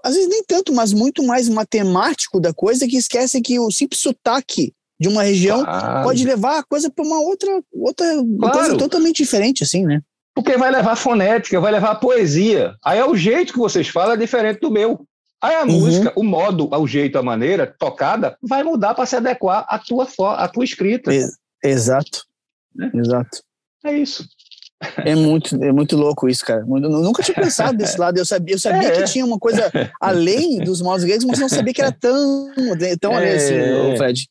[0.05, 3.99] Às vezes nem tanto, mas muito mais matemático da coisa que esquecem que o simples
[4.01, 6.03] sotaque de uma região Claro.
[6.03, 8.05] pode levar a coisa para uma outra, outra
[8.39, 8.53] Claro.
[8.59, 10.01] coisa totalmente diferente, assim, né?
[10.35, 12.75] Porque vai levar fonética, vai levar poesia.
[12.85, 15.05] Aí é o jeito que vocês falam é diferente do meu.
[15.41, 15.79] Aí a Uhum.
[15.79, 20.07] música, o modo, o jeito, a maneira tocada, vai mudar para se adequar à tua,
[20.35, 21.13] à tua escrita.
[21.13, 22.23] Ex- Exato.
[22.75, 22.91] Né?
[22.93, 23.39] Exato.
[23.83, 24.25] É isso.
[24.97, 26.61] É muito, é muito louco isso, cara.
[26.61, 28.17] Eu nunca tinha pensado desse lado.
[28.17, 28.91] Eu sabia, eu sabia É.
[28.91, 29.71] que tinha uma coisa
[30.01, 32.51] além dos modos gregos, mas não sabia que era tão,
[32.99, 33.97] tão além assim, É.
[33.97, 34.27] Fred.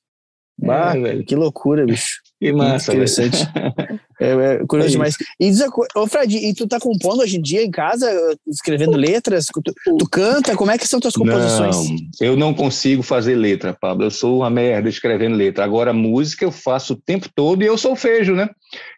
[0.58, 2.20] Bah, É, que loucura, bicho.
[2.40, 3.38] Que massa, interessante.
[4.24, 5.16] É, é curioso É demais.
[5.38, 8.08] E diz a Ô, Fred, e tu tá compondo hoje em dia em casa,
[8.46, 9.46] escrevendo letras?
[9.46, 10.56] Tu, tu canta?
[10.56, 11.76] Como é que são tuas composições?
[11.90, 14.04] Não, eu não consigo fazer letra, Pablo.
[14.04, 15.64] Eu sou uma merda escrevendo letra.
[15.64, 18.48] Agora, música eu faço o tempo todo e eu sou fejo, né?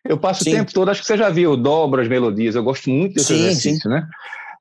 [0.09, 0.51] Eu passo Sim.
[0.51, 2.55] o tempo todo, acho que você já viu, eu dobro as melodias.
[2.55, 4.07] Eu gosto muito desse Sim, exercício, né?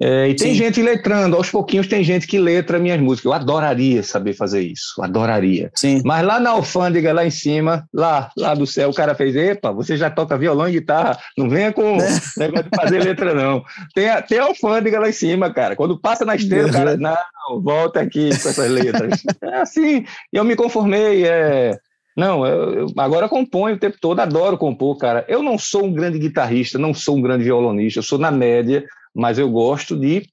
[0.02, 0.56] É, e tem Sim.
[0.56, 3.26] gente letrando, aos pouquinhos tem gente que letra minhas músicas.
[3.26, 5.72] Eu adoraria saber fazer isso, adoraria.
[5.76, 6.02] Sim.
[6.04, 9.72] Mas lá na alfândega, lá em cima, lá, lá do céu, o cara fez, epa,
[9.72, 11.98] você já toca violão e guitarra, não venha com
[12.38, 13.64] negócio de fazer letra, não.
[13.94, 15.76] Tem, a- tem a alfândega lá em cima, cara.
[15.76, 17.16] Quando passa na esteira, o cara, não,
[17.62, 19.22] volta aqui com essas letras.
[19.42, 21.78] É assim, eu me conformei, é...
[22.18, 25.26] Não, eu, eu agora componho o tempo todo, adoro compor, cara.
[25.28, 28.86] Eu não sou um grande guitarrista, não sou um grande violonista, eu sou na média,
[29.16, 30.28] mas eu gosto de,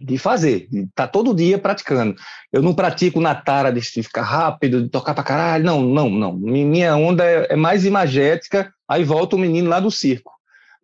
[0.00, 2.14] de fazer, de estar todo dia praticando.
[2.52, 6.32] Eu não pratico na tara de ficar rápido, de tocar pra caralho, não, não, não.
[6.32, 10.32] Mi- Minha onda é, é mais imagética, aí volta o menino lá do circo,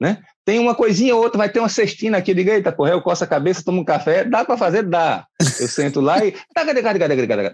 [0.01, 0.19] né?
[0.45, 3.03] Tem uma coisinha ou outra, vai ter uma cestina aqui, eu digo, eita, porra, eu
[3.03, 4.83] coço a cabeça, tomo um café, dá para fazer?
[4.83, 5.27] Dá.
[5.61, 6.35] Eu sento lá e...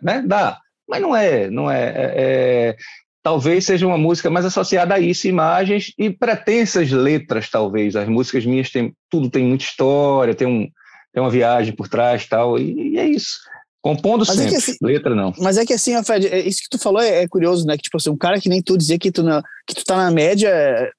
[0.03, 0.23] né?
[0.27, 0.59] Dá.
[0.89, 2.77] Mas não é, não é, é- é-
[3.25, 7.97] Talvez seja uma música mais associada a isso, imagens e pretensas letras, talvez.
[7.97, 10.69] As músicas minhas têm, tudo tem muita história, tem, um,
[11.11, 13.39] tem uma viagem por trás tal, e, e é isso.
[13.81, 15.33] Compondo Mas é sempre, assim- letra não.
[15.39, 17.77] Mas é que assim, Fred, é- isso que tu falou é, é curioso, né?
[17.79, 19.97] Que tipo assim, um cara que nem tu dizer que tu, na, que tu tá
[19.97, 20.91] na média, é,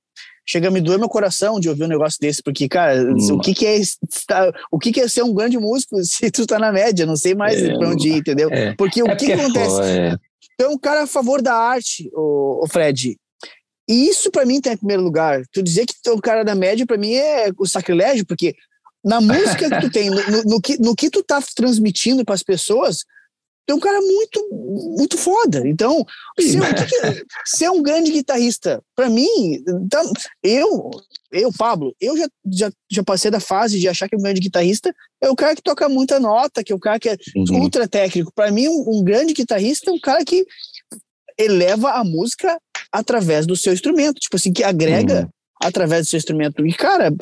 [0.48, 3.34] chega a me doer meu coração de ouvir um negócio desse, porque, cara, Hum.
[3.34, 6.46] o que que é estar- o que que é ser um grande músico se tu
[6.48, 7.06] tá na média?
[7.06, 8.50] Não sei mais É, pra onde ir, entendeu?
[8.52, 8.74] é.
[8.76, 10.20] Porque o É que, porque que é acontece?
[10.58, 10.66] Foda, é.
[10.66, 13.18] Tu é um cara a favor da arte, o, Fred.
[13.88, 15.44] E isso pra mim tá em primeiro lugar.
[15.52, 18.56] Tu dizer que tu é um cara da média pra mim é o sacrilégio, porque
[19.04, 22.42] na música que tu tem, no, no- no que, no que tu tá transmitindo pras
[22.42, 23.00] pessoas,
[23.68, 24.48] tu é um cara muito
[24.98, 25.68] muito foda.
[25.68, 26.04] Então,
[26.40, 29.28] ser, o que que- ser um grande guitarrista, pra mim,
[29.90, 30.04] tá-
[30.44, 30.90] eu,
[31.42, 34.94] eu, Pablo, eu já, já, já passei da fase de achar que um grande guitarrista
[35.22, 37.62] é o cara que toca muita nota, que é o cara que é Uhum.
[37.62, 38.32] ultra técnico.
[38.34, 40.46] Para mim, um, um grande guitarrista é um cara que
[41.38, 42.58] eleva a música
[42.92, 45.30] através do seu instrumento, tipo assim, que agrega Uhum.
[45.64, 46.66] através do seu instrumento.
[46.66, 47.14] E, cara,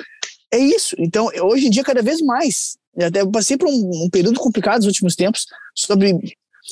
[0.51, 0.95] é isso.
[0.99, 2.77] Então, hoje em dia, cada vez mais.
[2.95, 5.45] Eu até passei por um, um período complicado nos últimos tempos
[5.75, 6.13] sobre.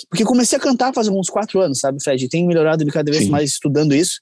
[0.10, 2.30] Porque comecei a cantar faz uns quatro anos, sabe, Fred?
[2.30, 3.30] Tenho melhorado cada vez Sim.
[3.32, 4.22] mais estudando isso.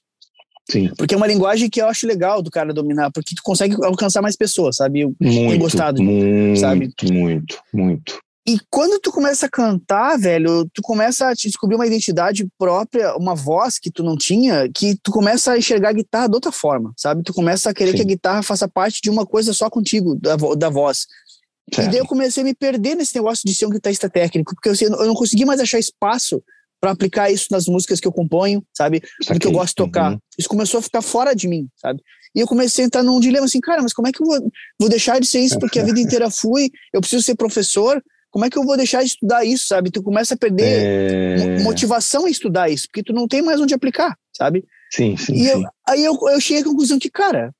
[0.70, 3.74] Sim, Porque é uma linguagem que eu acho legal do cara dominar, porque tu consegue
[3.84, 5.00] alcançar mais pessoas, sabe?
[5.00, 6.92] Eu- muito, gostado, muito, sabe?
[7.10, 8.18] muito, muito.
[8.48, 13.14] E quando tu começa a cantar, velho, tu começa a te descobrir uma identidade própria,
[13.16, 16.50] uma voz que tu não tinha, que tu começa a enxergar a guitarra de outra
[16.50, 17.22] forma, sabe?
[17.22, 17.96] Tu começa a querer Sim.
[17.98, 21.06] que a guitarra faça parte de uma coisa só contigo, da, da voz.
[21.70, 21.90] E Certo.
[21.90, 24.88] daí eu comecei a me perder nesse negócio de ser um guitarrista técnico, porque eu,
[24.88, 26.42] eu não consegui mais achar espaço
[26.80, 29.02] para aplicar isso nas músicas que eu componho, sabe?
[29.28, 30.12] No que eu gosto de tocar.
[30.12, 30.18] Uhum.
[30.38, 32.00] Isso começou a ficar fora de mim, sabe?
[32.34, 34.38] E eu comecei a entrar num dilema assim, cara, mas como é que eu vou,
[34.78, 35.58] vou deixar de ser isso?
[35.58, 39.00] Porque a vida inteira fui, eu preciso ser professor, como é que eu vou deixar
[39.00, 39.90] de estudar isso, sabe?
[39.90, 41.62] Tu começa a perder É...
[41.62, 44.64] motivação em estudar isso, porque tu não tem mais onde aplicar, sabe?
[44.92, 45.64] Sim, sim, E eu, sim.
[45.88, 47.52] aí eu, eu cheguei à conclusão que, cara,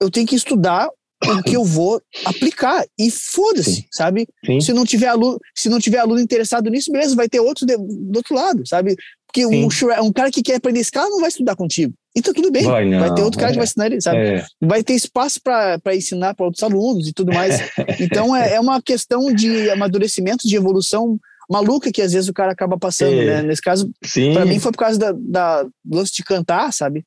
[0.00, 0.88] eu tenho que estudar
[1.32, 4.26] o que eu vou aplicar e foda-se, sabe?
[4.44, 4.60] Sim.
[4.60, 7.76] Se não tiver aluno, se não tiver aluno interessado nisso, beleza, vai ter outro de-
[7.76, 8.96] do outro lado, sabe?
[9.26, 9.68] Porque um,
[10.02, 11.92] um cara que quer aprender escala não vai estudar contigo.
[12.16, 12.62] E tá tudo bem.
[12.62, 13.60] Vai não, ter outro cara que é.
[13.60, 14.18] vai ensinar ele, sabe?
[14.18, 17.58] É, Vai ter espaço para ensinar para outros alunos e tudo mais.
[18.00, 21.18] Então é, é uma questão de amadurecimento, de evolução
[21.50, 23.24] maluca que às vezes o cara acaba passando, É.
[23.24, 23.42] né?
[23.42, 23.90] Nesse caso.
[24.32, 27.04] Pra mim foi por causa da, da lance de cantar, sabe?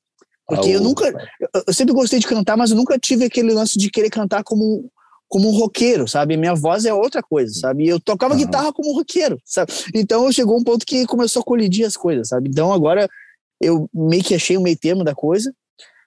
[0.48, 1.06] Porque eu Ah, o- nunca.
[1.40, 4.44] Eu, eu sempre gostei de cantar, mas eu nunca tive aquele lance de querer cantar
[4.44, 4.90] como,
[5.28, 6.38] como um roqueiro, sabe?
[6.38, 7.84] Minha voz é outra coisa, sabe?
[7.86, 8.44] E eu tocava Aham.
[8.46, 9.72] guitarra como um roqueiro, sabe?
[9.94, 12.50] Então chegou um ponto que começou a colidir as coisas, sabe?
[12.50, 13.10] Então agora
[13.62, 15.54] eu meio que achei o meio termo da coisa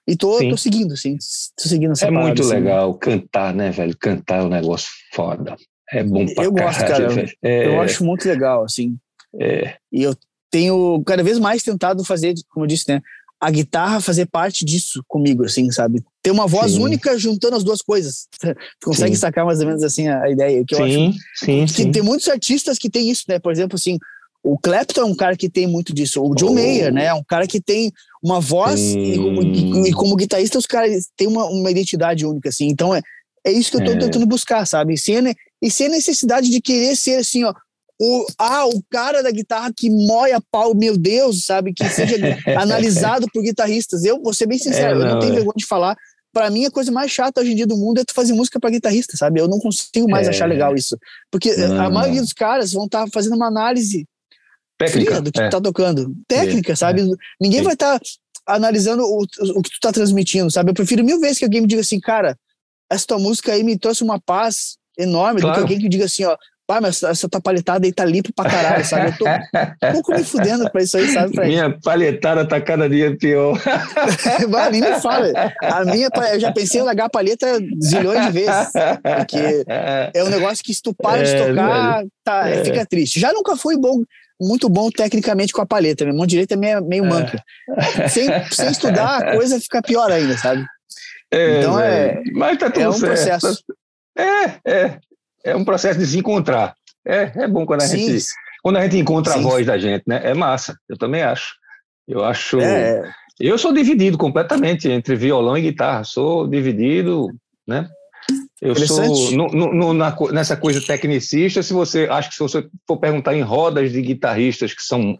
[0.07, 0.49] e tô, Sim.
[0.49, 1.17] tô seguindo, assim.
[1.61, 2.51] Tô seguindo essa É parada, muito assim.
[2.53, 3.95] legal cantar, né, velho?
[3.97, 5.55] Cantar é um negócio foda.
[5.91, 7.13] É bom pra Eu gosto, caralho, cara.
[7.15, 7.33] velho.
[7.43, 8.97] É, Eu acho muito legal, assim.
[9.39, 10.15] é, E eu
[10.49, 13.01] tenho cada vez mais tentado fazer, como eu disse, né?
[13.43, 16.03] A guitarra fazer parte disso comigo, assim, sabe?
[16.21, 16.83] Ter uma voz Sim.
[16.83, 18.27] única juntando as duas coisas.
[18.79, 19.21] Tu consegue Sim.
[19.21, 20.63] sacar mais ou menos assim a, ideia?
[20.63, 21.91] Que eu acho sim, sim, sim.
[21.91, 23.39] tem muitos artistas que tem isso, né?
[23.39, 23.97] Por exemplo, assim,
[24.43, 26.21] o Clapton é um cara que tem muito disso.
[26.23, 26.53] O John Oh.
[26.53, 27.05] Mayer, né?
[27.05, 27.91] É um cara que tem
[28.23, 29.83] uma voz e como, Sim.
[29.85, 32.67] e, e como guitarrista os caras têm uma, uma identidade única, assim.
[32.67, 33.01] Então é,
[33.43, 33.97] é isso que eu tô É.
[33.97, 34.93] tentando buscar, sabe?
[34.93, 35.15] E sem,
[35.59, 37.53] e sem a necessidade de querer ser assim, ó.
[38.03, 41.71] O, ah, o cara da guitarra que moia pau, meu Deus, sabe?
[41.71, 42.15] Que seja
[42.59, 44.03] analisado por guitarristas.
[44.03, 45.35] Eu vou ser bem sincero, É, eu não não, tenho é.
[45.35, 45.95] vergonha de falar.
[46.33, 48.59] Pra mim, a coisa mais chata hoje em dia do mundo é tu fazer música
[48.59, 49.39] pra guitarrista, sabe?
[49.39, 50.29] Eu não consigo mais É.
[50.31, 50.97] achar legal isso.
[51.29, 51.91] Porque eh, a Não.
[51.91, 54.07] maioria dos caras vão estar fazendo uma análise
[54.79, 55.21] Técnica.
[55.21, 55.47] do que é.
[55.47, 56.11] tu tá tocando.
[56.27, 57.03] Técnica, É, sabe?
[57.39, 57.65] Ninguém Sim.
[57.65, 57.99] vai estar.
[58.47, 59.23] analisando o,
[59.55, 60.71] o que tu tá transmitindo, sabe?
[60.71, 62.35] Eu prefiro mil vezes que alguém me diga assim, cara,
[62.89, 65.53] essa tua música aí me trouxe uma paz enorme, claro.
[65.53, 66.35] do que alguém que diga assim, ó,
[66.71, 69.07] Pai, mas essa tua palhetada aí tá limpa pra caralho, sabe?
[69.07, 71.49] Eu tô um pouco me fudendo pra isso aí, sabe, Fred?
[71.49, 73.59] Minha palhetada tá cada dia pior.
[74.71, 75.33] Nem me fala.
[75.61, 78.71] A minha, eu já pensei em largar a palheta zilhões de vezes.
[79.17, 79.65] Porque
[80.13, 82.63] é um negócio que se tu para é, de tocar, tá, é.
[82.63, 83.19] fica triste.
[83.19, 84.01] Já nunca fui bom
[84.39, 86.05] muito bom tecnicamente com a palheta.
[86.05, 87.07] Minha mão direita é meio, meio é.
[87.09, 87.43] manca.
[88.07, 90.65] Sem, sem estudar, a coisa fica pior ainda, sabe?
[91.29, 93.07] É, então é, Mas tá tudo é um certo.
[93.07, 93.63] processo.
[94.17, 94.99] É, é
[95.43, 96.75] é um processo de se encontrar.
[97.05, 98.07] É, é bom quando a, Sim.
[98.07, 98.25] gente,
[98.61, 99.39] quando a gente encontra Sim.
[99.39, 100.21] a voz da gente, né?
[100.23, 101.55] É massa, eu também acho.
[102.07, 102.59] Eu acho.
[102.59, 103.11] É.
[103.39, 106.03] Eu sou dividido completamente entre violão e guitarra.
[106.03, 107.27] Sou dividido,
[107.67, 107.89] né?
[108.61, 111.63] Eu sou no, no, na, nessa coisa tecnicista.
[111.63, 115.17] Se você acho que se você for perguntar em rodas de guitarristas que são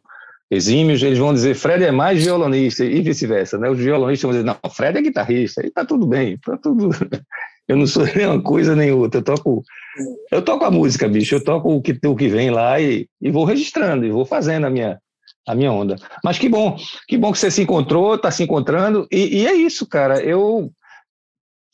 [0.52, 3.70] exímios, eles vão dizer Fred é mais violonista e vice-versa, né?
[3.70, 5.66] Os violonistas vão dizer não, Fred é guitarrista.
[5.66, 6.90] E tá tudo bem, tá tudo.
[7.72, 9.20] Eu não sou nem uma coisa nem outra.
[9.20, 9.64] Eu toco,
[10.30, 11.36] eu toco a música, bicho.
[11.36, 14.68] Eu toco o que, o que vem lá e, e vou registrando, e vou fazendo
[14.68, 15.00] a minha,
[15.48, 15.96] a minha onda.
[16.22, 16.76] Mas que bom,
[17.08, 19.08] que bom que você se encontrou, está se encontrando.
[19.10, 20.22] E, e, é isso, cara.
[20.22, 20.70] Eu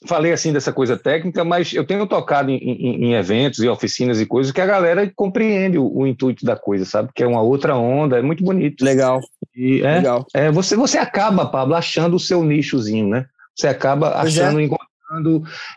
[0.05, 4.21] falei assim dessa coisa técnica, mas eu tenho tocado em, em, em eventos e oficinas
[4.21, 7.09] e coisas que a galera compreende o, o, intuito da coisa, sabe?
[7.15, 8.85] Que é uma outra onda, é muito bonito.
[8.85, 9.19] Legal.
[9.55, 10.27] E é, Legal.
[10.31, 13.25] É, você, você acaba, Pablo, achando o seu nichozinho, né?
[13.55, 14.17] Você acaba é.
[14.17, 14.69] achando, é.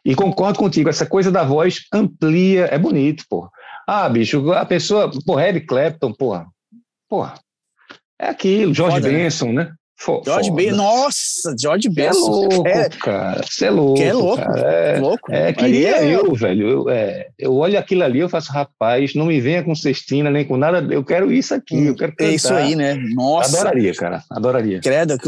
[0.04, 3.48] E concordo contigo, essa coisa da voz amplia, é bonito, pô.
[3.86, 6.46] Ah, bicho, a pessoa, pô, Eric Clapton, porra,
[7.08, 7.34] porra,
[8.20, 9.18] é aquilo, George foda, né?
[9.18, 9.64] Benson, né?
[9.64, 9.72] né?
[10.24, 12.18] George Benson, nossa, George é Benson.
[12.18, 14.00] É louco, é, cara, você é louco.
[14.00, 14.60] é louco, cara.
[14.60, 15.32] É, louco.
[15.32, 16.14] É, queria é...
[16.14, 19.74] eu, velho, eu, é, eu olho aquilo ali, eu faço, rapaz, não me venha com
[19.74, 22.30] cestina, nem com nada, eu quero isso aqui, eu quero cantar.
[22.30, 22.94] É isso aí, né?
[22.94, 23.58] Nossa.
[23.60, 24.80] Adoraria, cara, adoraria.
[24.80, 25.18] Credo,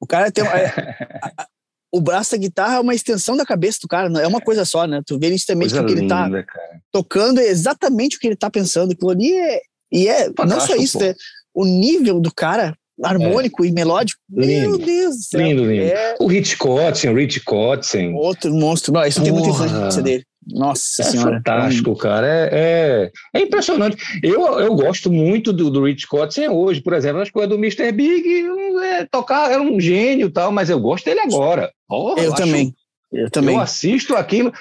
[0.00, 0.44] o cara tem...
[0.44, 0.72] É,
[1.92, 4.86] o braço da guitarra é uma extensão da cabeça do cara, é uma coisa só,
[4.86, 5.02] né?
[5.06, 6.46] Tu vê nitidamente que ele tá cara.
[6.90, 8.92] tocando é exatamente o que ele tá pensando.
[8.92, 9.60] Aquilo ali é.
[9.92, 11.14] E é Fantástico, não só isso, né?
[11.54, 13.68] O nível do cara harmônico é.
[13.68, 14.20] e melódico.
[14.30, 14.70] Lindo.
[14.70, 15.40] Meu Deus do céu.
[15.40, 15.84] Lindo, lindo.
[15.84, 16.16] É...
[16.18, 18.14] O Rich Kotzen, o Rich Kotzen.
[18.14, 18.92] Outro monstro.
[18.94, 20.24] Não, isso tem muita influência dele.
[20.46, 21.36] Nossa é senhora.
[21.36, 22.26] fantástico, cara.
[22.26, 23.96] É, é, é, impressionante.
[24.22, 27.20] Eu, eu gosto muito do, do Rich Kotzen hoje, por exemplo.
[27.20, 27.92] As coisas do Mr.
[27.92, 28.44] Big,
[28.82, 31.72] é, tocar, era um gênio e tal, mas eu gosto dele agora.
[31.90, 32.68] Eu, eu também.
[32.68, 33.54] Acho, eu também.
[33.54, 34.52] Eu assisto aquilo.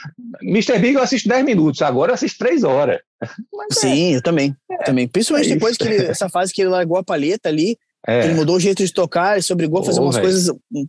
[0.41, 0.77] Mr.
[0.77, 2.99] Big eu assisto 10 minutos, agora eu assisto 3 horas.
[3.53, 3.79] Mas é.
[3.79, 4.55] Sim, é, eu também.
[4.69, 5.07] É, também.
[5.07, 7.77] Principalmente depois que ele, essa fase que ele largou a palheta ali,
[8.07, 10.25] ele mudou o jeito de tocar, ele se obrigou a fazer umas véio.
[10.25, 10.87] coisas um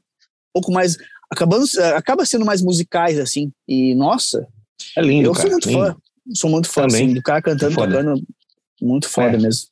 [0.52, 0.96] pouco mais.
[1.30, 1.64] Acabando,
[1.94, 3.50] acaba sendo mais musicais, assim.
[3.66, 4.46] E, nossa,
[4.96, 5.86] é lindo, Eu cara, sou muito lindo.
[5.86, 5.96] fã.
[6.34, 7.04] Sou muito fã, Também.
[7.04, 7.96] assim, do cara cantando, foda.
[7.96, 8.22] tocando.
[8.80, 9.40] Muito foda é.
[9.40, 9.62] mesmo.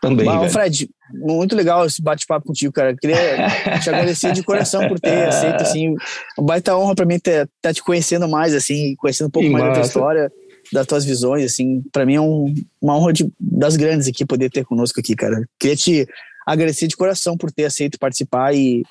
[0.00, 2.94] Também, Mas, Fred, muito legal esse bate-papo contigo, cara.
[2.94, 3.16] Queria
[3.82, 5.94] te agradecer de coração por ter aceito, assim,
[6.38, 9.64] uma baita honra para mim estar tá te conhecendo mais, assim, conhecendo um pouco mais
[9.64, 10.32] da tua história,
[10.72, 14.50] das tuas visões, assim, para mim é um, uma honra de, das grandes aqui poder
[14.50, 15.48] ter conosco aqui, cara.
[15.58, 16.06] Queria te
[16.46, 18.82] agradecer de coração por ter aceito participar e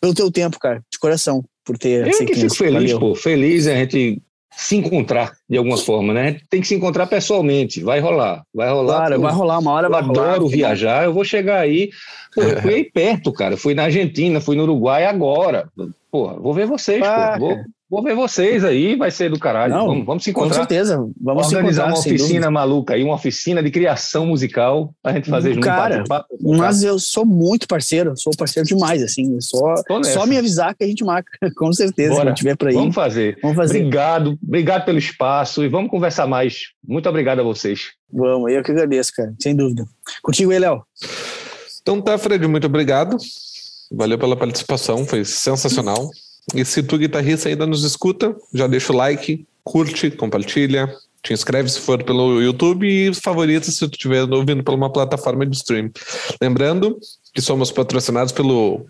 [0.00, 2.30] pelo teu tempo, cara, de coração, por ter Eu aceito.
[2.30, 3.00] Eu que fico feliz, Valeu.
[3.00, 4.22] pô, feliz a gente
[4.56, 6.40] se encontrar de alguma forma, né?
[6.48, 7.82] Tem que se encontrar pessoalmente.
[7.82, 8.96] Vai rolar, vai rolar.
[8.96, 9.86] Claro, vai rolar uma hora.
[9.86, 11.04] Eu vai adoro rolar, viajar.
[11.04, 11.90] Eu vou chegar aí.
[12.34, 13.56] Pô, eu fui aí perto, cara.
[13.56, 15.68] Fui na Argentina, fui no Uruguai agora.
[16.10, 17.38] Pô, vou ver vocês, pô.
[17.38, 19.72] Vou, Vou ver vocês aí, vai ser do caralho.
[19.72, 20.48] Não, vamos, vamos se encontrar.
[20.48, 21.08] Com certeza.
[21.20, 25.64] Vamos organizar uma oficina maluca aí, uma oficina de criação musical pra gente fazer junto.
[25.64, 26.02] Cara,
[26.40, 29.40] mas eu sou muito parceiro, sou parceiro demais, assim.
[29.40, 32.14] Só, só me avisar que a gente marca, com certeza.
[32.14, 32.24] Bora.
[32.24, 32.74] Quando tiver por aí.
[32.74, 33.38] Vamos fazer.
[33.40, 33.78] Vamos fazer.
[33.78, 36.72] Obrigado, obrigado pelo espaço e vamos conversar mais.
[36.86, 37.92] Muito obrigado a vocês.
[38.12, 39.84] Vamos, eu que agradeço, cara, sem dúvida.
[40.22, 40.82] Contigo aí, Léo.
[41.82, 43.16] Então tá, Fred, muito obrigado.
[43.92, 46.10] Valeu pela participação, foi sensacional.
[46.54, 50.92] E se tu, guitarrista, ainda nos escuta, já deixa o like, curte, compartilha,
[51.22, 55.44] te inscreve se for pelo YouTube e favorita se tu estiver ouvindo por uma plataforma
[55.44, 55.90] de stream.
[56.40, 56.98] Lembrando
[57.34, 58.86] que somos patrocinados pelo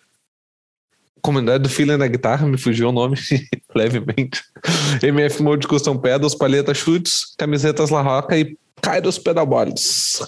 [1.23, 3.17] Comunidade do Feeling na Guitarra, me fugiu o nome
[3.75, 4.43] levemente.
[5.03, 10.21] MF Mode Custom Pedals, Palheta Chutes, Camisetas La Roca e Kairos Pedalboards.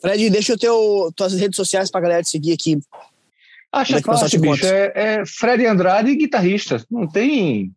[0.00, 2.78] Fred, deixa o, tuas redes sociais pra galera te seguir aqui.
[3.72, 4.66] Acha é fácil, bicho.
[4.66, 6.84] É, é Fred Andrade, guitarrista.
[6.90, 7.72] Não tem.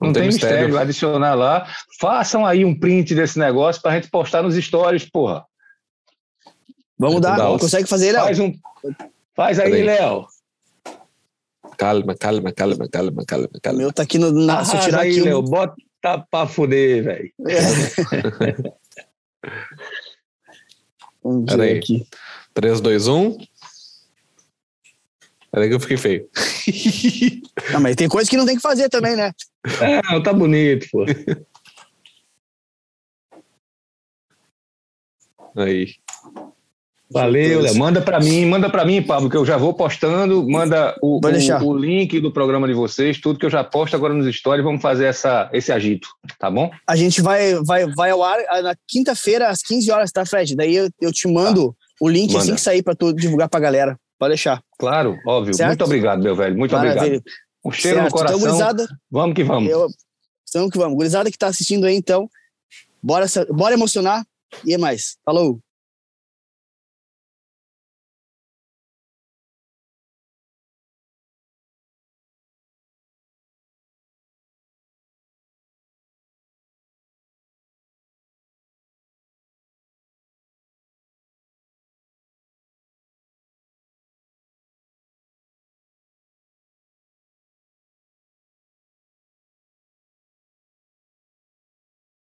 [0.00, 0.56] Não, não tem, tem mistério.
[0.56, 0.78] mistério.
[0.78, 1.66] Adicionar lá.
[2.00, 5.44] Façam aí um print desse negócio pra gente postar nos stories, porra.
[6.98, 7.36] Vamos dar.
[7.36, 8.24] dar Consegue fazer, Léo?
[8.24, 8.52] Faz, um,
[9.34, 10.26] faz aí, Léo.
[11.78, 13.78] Calma, calma, calma, calma, calma, calma.
[13.78, 14.30] Meu tá aqui no.
[14.30, 15.22] Na, ah, se eu tirar aí, aqui.
[15.22, 15.44] Léo, um...
[15.44, 17.32] bota pra fuder, velho.
[17.48, 18.72] É.
[21.22, 22.06] Vamos ver aqui.
[22.54, 23.38] 3, 2, 1.
[25.54, 26.28] Era que eu fiquei feio.
[27.72, 29.32] Não, mas tem coisa que não tem que fazer também, né?
[29.80, 31.04] É, não, tá bonito, pô.
[35.56, 35.88] Aí.
[37.12, 37.76] Valeu, Léo.
[37.76, 40.48] Manda para mim, manda para mim, Pablo, que eu já vou postando.
[40.48, 44.14] Manda o, o, o link do programa de vocês, tudo que eu já posto agora
[44.14, 44.64] nos stories.
[44.64, 46.70] Vamos fazer essa, esse agito, tá bom?
[46.88, 50.56] A gente vai, vai, vai ao ar ah, na quinta-feira, às 15 horas, tá, Fred?
[50.56, 52.54] Daí eu, eu te mando o link assim Manda.
[52.54, 53.98] que sair pra tu divulgar pra galera.
[54.22, 54.62] Pode deixar.
[54.78, 55.52] Claro, óbvio.
[55.52, 55.70] Certo?
[55.70, 56.56] Muito obrigado, meu velho.
[56.56, 57.02] Muito Maravilha.
[57.02, 57.24] obrigado.
[57.64, 58.12] Um cheiro Certo.
[58.12, 58.38] no coração.
[58.38, 59.68] Então, gurizada, vamos que vamos.
[59.68, 59.88] eu,
[60.48, 60.96] então que vamos.
[60.96, 62.30] Gurizada que tá assistindo aí, então,
[63.02, 64.24] bora, bora emocionar
[64.64, 65.16] e é mais.
[65.24, 65.58] Falou!